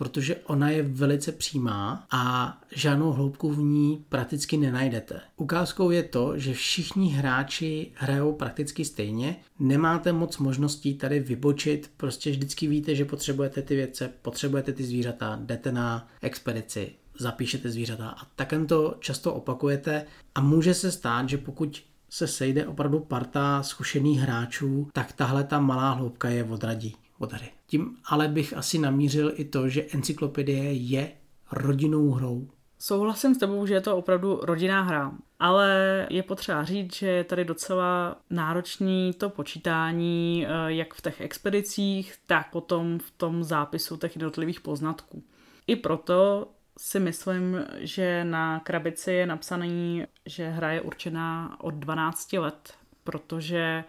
protože 0.00 0.36
ona 0.36 0.70
je 0.70 0.82
velice 0.82 1.32
přímá 1.32 2.06
a 2.10 2.56
žádnou 2.74 3.12
hloubku 3.12 3.52
v 3.52 3.58
ní 3.58 4.04
prakticky 4.08 4.56
nenajdete. 4.56 5.20
Ukázkou 5.36 5.90
je 5.90 6.02
to, 6.02 6.38
že 6.38 6.54
všichni 6.54 7.08
hráči 7.08 7.92
hrajou 7.94 8.32
prakticky 8.32 8.84
stejně, 8.84 9.36
nemáte 9.58 10.12
moc 10.12 10.38
možností 10.38 10.94
tady 10.94 11.20
vybočit, 11.20 11.90
prostě 11.96 12.30
vždycky 12.30 12.66
víte, 12.66 12.94
že 12.94 13.04
potřebujete 13.04 13.62
ty 13.62 13.76
věce, 13.76 14.10
potřebujete 14.22 14.72
ty 14.72 14.84
zvířata, 14.84 15.38
jdete 15.42 15.72
na 15.72 16.08
expedici, 16.22 16.92
zapíšete 17.18 17.70
zvířata 17.70 18.08
a 18.08 18.24
takhle 18.36 18.64
to 18.64 18.96
často 19.00 19.34
opakujete. 19.34 20.06
A 20.34 20.40
může 20.40 20.74
se 20.74 20.92
stát, 20.92 21.28
že 21.28 21.38
pokud 21.38 21.82
se 22.10 22.26
sejde 22.26 22.66
opravdu 22.66 23.00
parta 23.00 23.62
zkušených 23.62 24.20
hráčů, 24.20 24.88
tak 24.92 25.12
tahle 25.12 25.44
ta 25.44 25.60
malá 25.60 25.92
hloubka 25.92 26.28
je 26.28 26.44
odradí 26.44 26.96
od 27.20 27.32
hry. 27.32 27.48
Tím 27.66 27.96
ale 28.04 28.28
bych 28.28 28.56
asi 28.56 28.78
namířil 28.78 29.32
i 29.34 29.44
to, 29.44 29.68
že 29.68 29.86
encyklopedie 29.94 30.72
je 30.72 31.12
rodinnou 31.52 32.10
hrou. 32.10 32.48
Souhlasím 32.78 33.34
s 33.34 33.38
tebou, 33.38 33.66
že 33.66 33.74
je 33.74 33.80
to 33.80 33.96
opravdu 33.96 34.40
rodinná 34.42 34.82
hra, 34.82 35.12
ale 35.38 36.06
je 36.10 36.22
potřeba 36.22 36.64
říct, 36.64 36.94
že 36.94 37.06
je 37.06 37.24
tady 37.24 37.44
docela 37.44 38.16
náročný 38.30 39.12
to 39.18 39.30
počítání, 39.30 40.46
eh, 40.46 40.50
jak 40.66 40.94
v 40.94 41.02
těch 41.02 41.20
expedicích, 41.20 42.14
tak 42.26 42.50
potom 42.50 42.98
v 42.98 43.10
tom 43.10 43.44
zápisu 43.44 43.96
těch 43.96 44.16
jednotlivých 44.16 44.60
poznatků. 44.60 45.22
I 45.66 45.76
proto 45.76 46.48
si 46.78 47.00
myslím, 47.00 47.64
že 47.78 48.24
na 48.24 48.60
krabici 48.60 49.12
je 49.12 49.26
napsaný, 49.26 50.04
že 50.26 50.48
hra 50.48 50.72
je 50.72 50.80
určená 50.80 51.56
od 51.60 51.74
12 51.74 52.38
let, 52.38 52.74
protože 53.04 53.84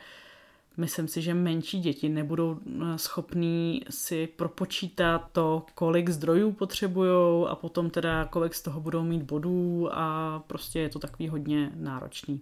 myslím 0.78 1.08
si, 1.08 1.22
že 1.22 1.34
menší 1.34 1.80
děti 1.80 2.10
nebudou 2.10 2.60
eh, 2.66 2.98
schopní 2.98 3.82
si 3.90 4.28
propočítat 4.28 5.30
to, 5.32 5.66
kolik 5.76 6.10
zdrojů 6.10 6.52
potřebují 6.52 7.48
a 7.48 7.56
potom 7.56 7.90
teda 7.90 8.26
kolik 8.26 8.54
z 8.54 8.62
toho 8.62 8.82
budou 8.82 9.04
mít 9.04 9.24
bodů 9.24 9.90
a 9.92 10.40
prostě 10.48 10.80
je 10.80 10.90
to 10.90 11.00
takový 11.00 11.30
hodně 11.30 11.72
náročný. 11.76 12.42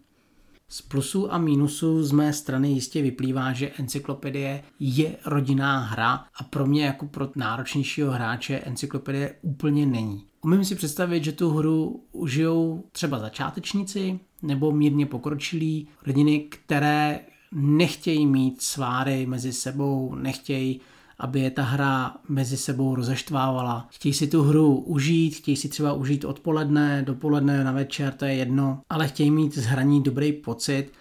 Z 0.72 0.82
plusů 0.82 1.34
a 1.34 1.38
mínusů 1.38 2.04
z 2.04 2.12
mé 2.12 2.34
strany 2.34 2.70
jistě 2.70 3.02
vyplývá, 3.02 3.54
že 3.54 3.72
encyklopedie 3.80 4.64
je 4.80 5.16
rodinná 5.26 5.80
hra 5.80 6.26
a 6.36 6.44
pro 6.44 6.66
mě 6.66 6.86
jako 6.86 7.06
pro 7.06 7.30
náročnějšího 7.36 8.12
hráče 8.12 8.60
encyklopedie 8.60 9.36
úplně 9.42 9.86
není. 9.86 10.26
Umím 10.42 10.66
si 10.66 10.76
představit, 10.76 11.24
že 11.24 11.32
tu 11.32 11.50
hru 11.50 12.04
užijou 12.12 12.84
třeba 12.92 13.20
začátečníci 13.20 14.20
nebo 14.42 14.72
mírně 14.72 15.06
pokročilí 15.06 15.88
rodiny, 16.06 16.40
které 16.40 17.20
nechtějí 17.52 18.26
mít 18.26 18.62
sváry 18.62 19.26
mezi 19.26 19.54
sebou, 19.54 20.16
nechtějí, 20.16 20.82
aby 21.20 21.40
je 21.40 21.52
ta 21.52 21.64
hra 21.64 22.16
mezi 22.30 22.58
sebou 22.58 22.96
rozeštvávala. 22.96 23.88
Chtějí 23.92 24.14
si 24.14 24.28
tu 24.28 24.44
hru 24.44 24.76
užít, 24.76 25.36
chtějí 25.36 25.58
si 25.58 25.70
třeba 25.70 25.94
užít 25.94 26.26
odpoledne, 26.26 27.04
dopoledne, 27.04 27.64
na 27.64 27.72
večer, 27.72 28.14
to 28.14 28.26
je 28.26 28.34
jedno, 28.34 28.82
ale 28.90 29.08
chtějí 29.08 29.32
mít 29.32 29.58
z 29.58 29.66
hraní 29.66 30.04
dobrý 30.04 30.34
pocit 30.34 30.92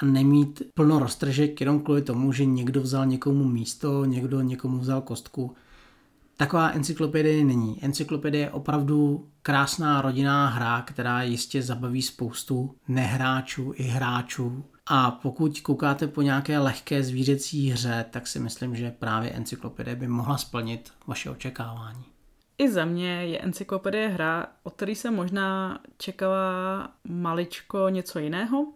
a 0.00 0.04
nemít 0.04 0.62
plno 0.74 0.98
roztržek 0.98 1.60
jenom 1.60 1.80
kvůli 1.80 2.02
tomu, 2.02 2.32
že 2.32 2.44
někdo 2.44 2.80
vzal 2.80 3.06
někomu 3.06 3.44
místo, 3.44 4.04
někdo 4.04 4.40
někomu 4.40 4.78
vzal 4.78 5.00
kostku. 5.00 5.54
Taková 6.36 6.70
encyklopedie 6.70 7.44
není. 7.44 7.84
Encyklopedie 7.84 8.44
je 8.44 8.50
opravdu 8.50 9.28
krásná 9.42 10.02
rodinná 10.02 10.46
hra, 10.48 10.82
která 10.82 11.22
jistě 11.22 11.62
zabaví 11.62 12.02
spoustu 12.02 12.74
nehráčů 12.88 13.72
i 13.76 13.82
hráčů. 13.82 14.64
A 14.86 15.10
pokud 15.10 15.60
koukáte 15.60 16.06
po 16.06 16.22
nějaké 16.22 16.58
lehké 16.58 17.02
zvířecí 17.02 17.70
hře, 17.70 18.04
tak 18.10 18.26
si 18.26 18.40
myslím, 18.40 18.76
že 18.76 18.90
právě 18.90 19.30
encyklopedie 19.30 19.96
by 19.96 20.08
mohla 20.08 20.38
splnit 20.38 20.92
vaše 21.06 21.30
očekávání. 21.30 22.04
I 22.58 22.70
za 22.70 22.84
mě 22.84 23.26
je 23.26 23.38
encyklopedie 23.38 24.08
hra, 24.08 24.46
od 24.62 24.74
které 24.74 24.94
se 24.94 25.10
možná 25.10 25.80
čekala 25.98 26.88
maličko 27.08 27.88
něco 27.88 28.18
jiného, 28.18 28.66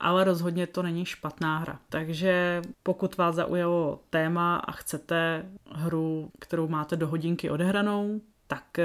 ale 0.00 0.24
rozhodně 0.24 0.66
to 0.66 0.82
není 0.82 1.04
špatná 1.04 1.58
hra. 1.58 1.78
Takže 1.88 2.62
pokud 2.82 3.16
vás 3.16 3.34
zaujalo 3.34 4.00
téma 4.10 4.56
a 4.56 4.72
chcete 4.72 5.46
hru, 5.72 6.30
kterou 6.40 6.68
máte 6.68 6.96
do 6.96 7.08
hodinky 7.08 7.50
odehranou, 7.50 8.20
tak 8.46 8.78
eh, 8.78 8.84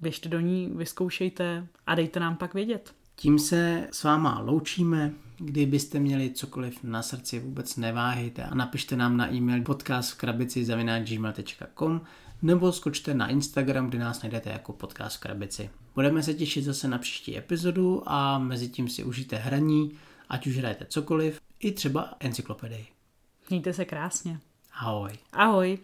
běžte 0.00 0.28
do 0.28 0.40
ní, 0.40 0.72
vyzkoušejte 0.74 1.66
a 1.86 1.94
dejte 1.94 2.20
nám 2.20 2.36
pak 2.36 2.54
vědět. 2.54 2.94
Tím 3.16 3.38
se 3.38 3.88
s 3.90 4.04
váma 4.04 4.40
loučíme. 4.40 5.12
Kdybyste 5.38 5.98
měli 5.98 6.30
cokoliv 6.30 6.82
na 6.82 7.02
srdci, 7.02 7.38
vůbec 7.38 7.76
neváhejte 7.76 8.42
a 8.42 8.54
napište 8.54 8.96
nám 8.96 9.16
na 9.16 9.32
e-mail 9.32 9.62
podcast 9.62 10.12
v 10.12 10.16
krabici 10.16 10.64
gmail.com 11.04 12.00
nebo 12.42 12.72
skočte 12.72 13.14
na 13.14 13.28
Instagram, 13.28 13.88
kde 13.88 13.98
nás 13.98 14.22
najdete 14.22 14.50
jako 14.50 14.72
podcast 14.72 15.16
v 15.16 15.20
krabici. 15.20 15.70
Budeme 15.94 16.22
se 16.22 16.34
těšit 16.34 16.64
zase 16.64 16.88
na 16.88 16.98
příští 16.98 17.38
epizodu 17.38 18.02
a 18.06 18.38
mezi 18.38 18.68
tím 18.68 18.88
si 18.88 19.04
užijte 19.04 19.36
hraní, 19.36 19.92
ať 20.28 20.46
už 20.46 20.56
hrajete 20.56 20.86
cokoliv, 20.86 21.40
i 21.60 21.72
třeba 21.72 22.14
encyklopedii. 22.20 22.86
Mějte 23.50 23.72
se 23.72 23.84
krásně. 23.84 24.40
Ahoj. 24.80 25.12
Ahoj. 25.32 25.78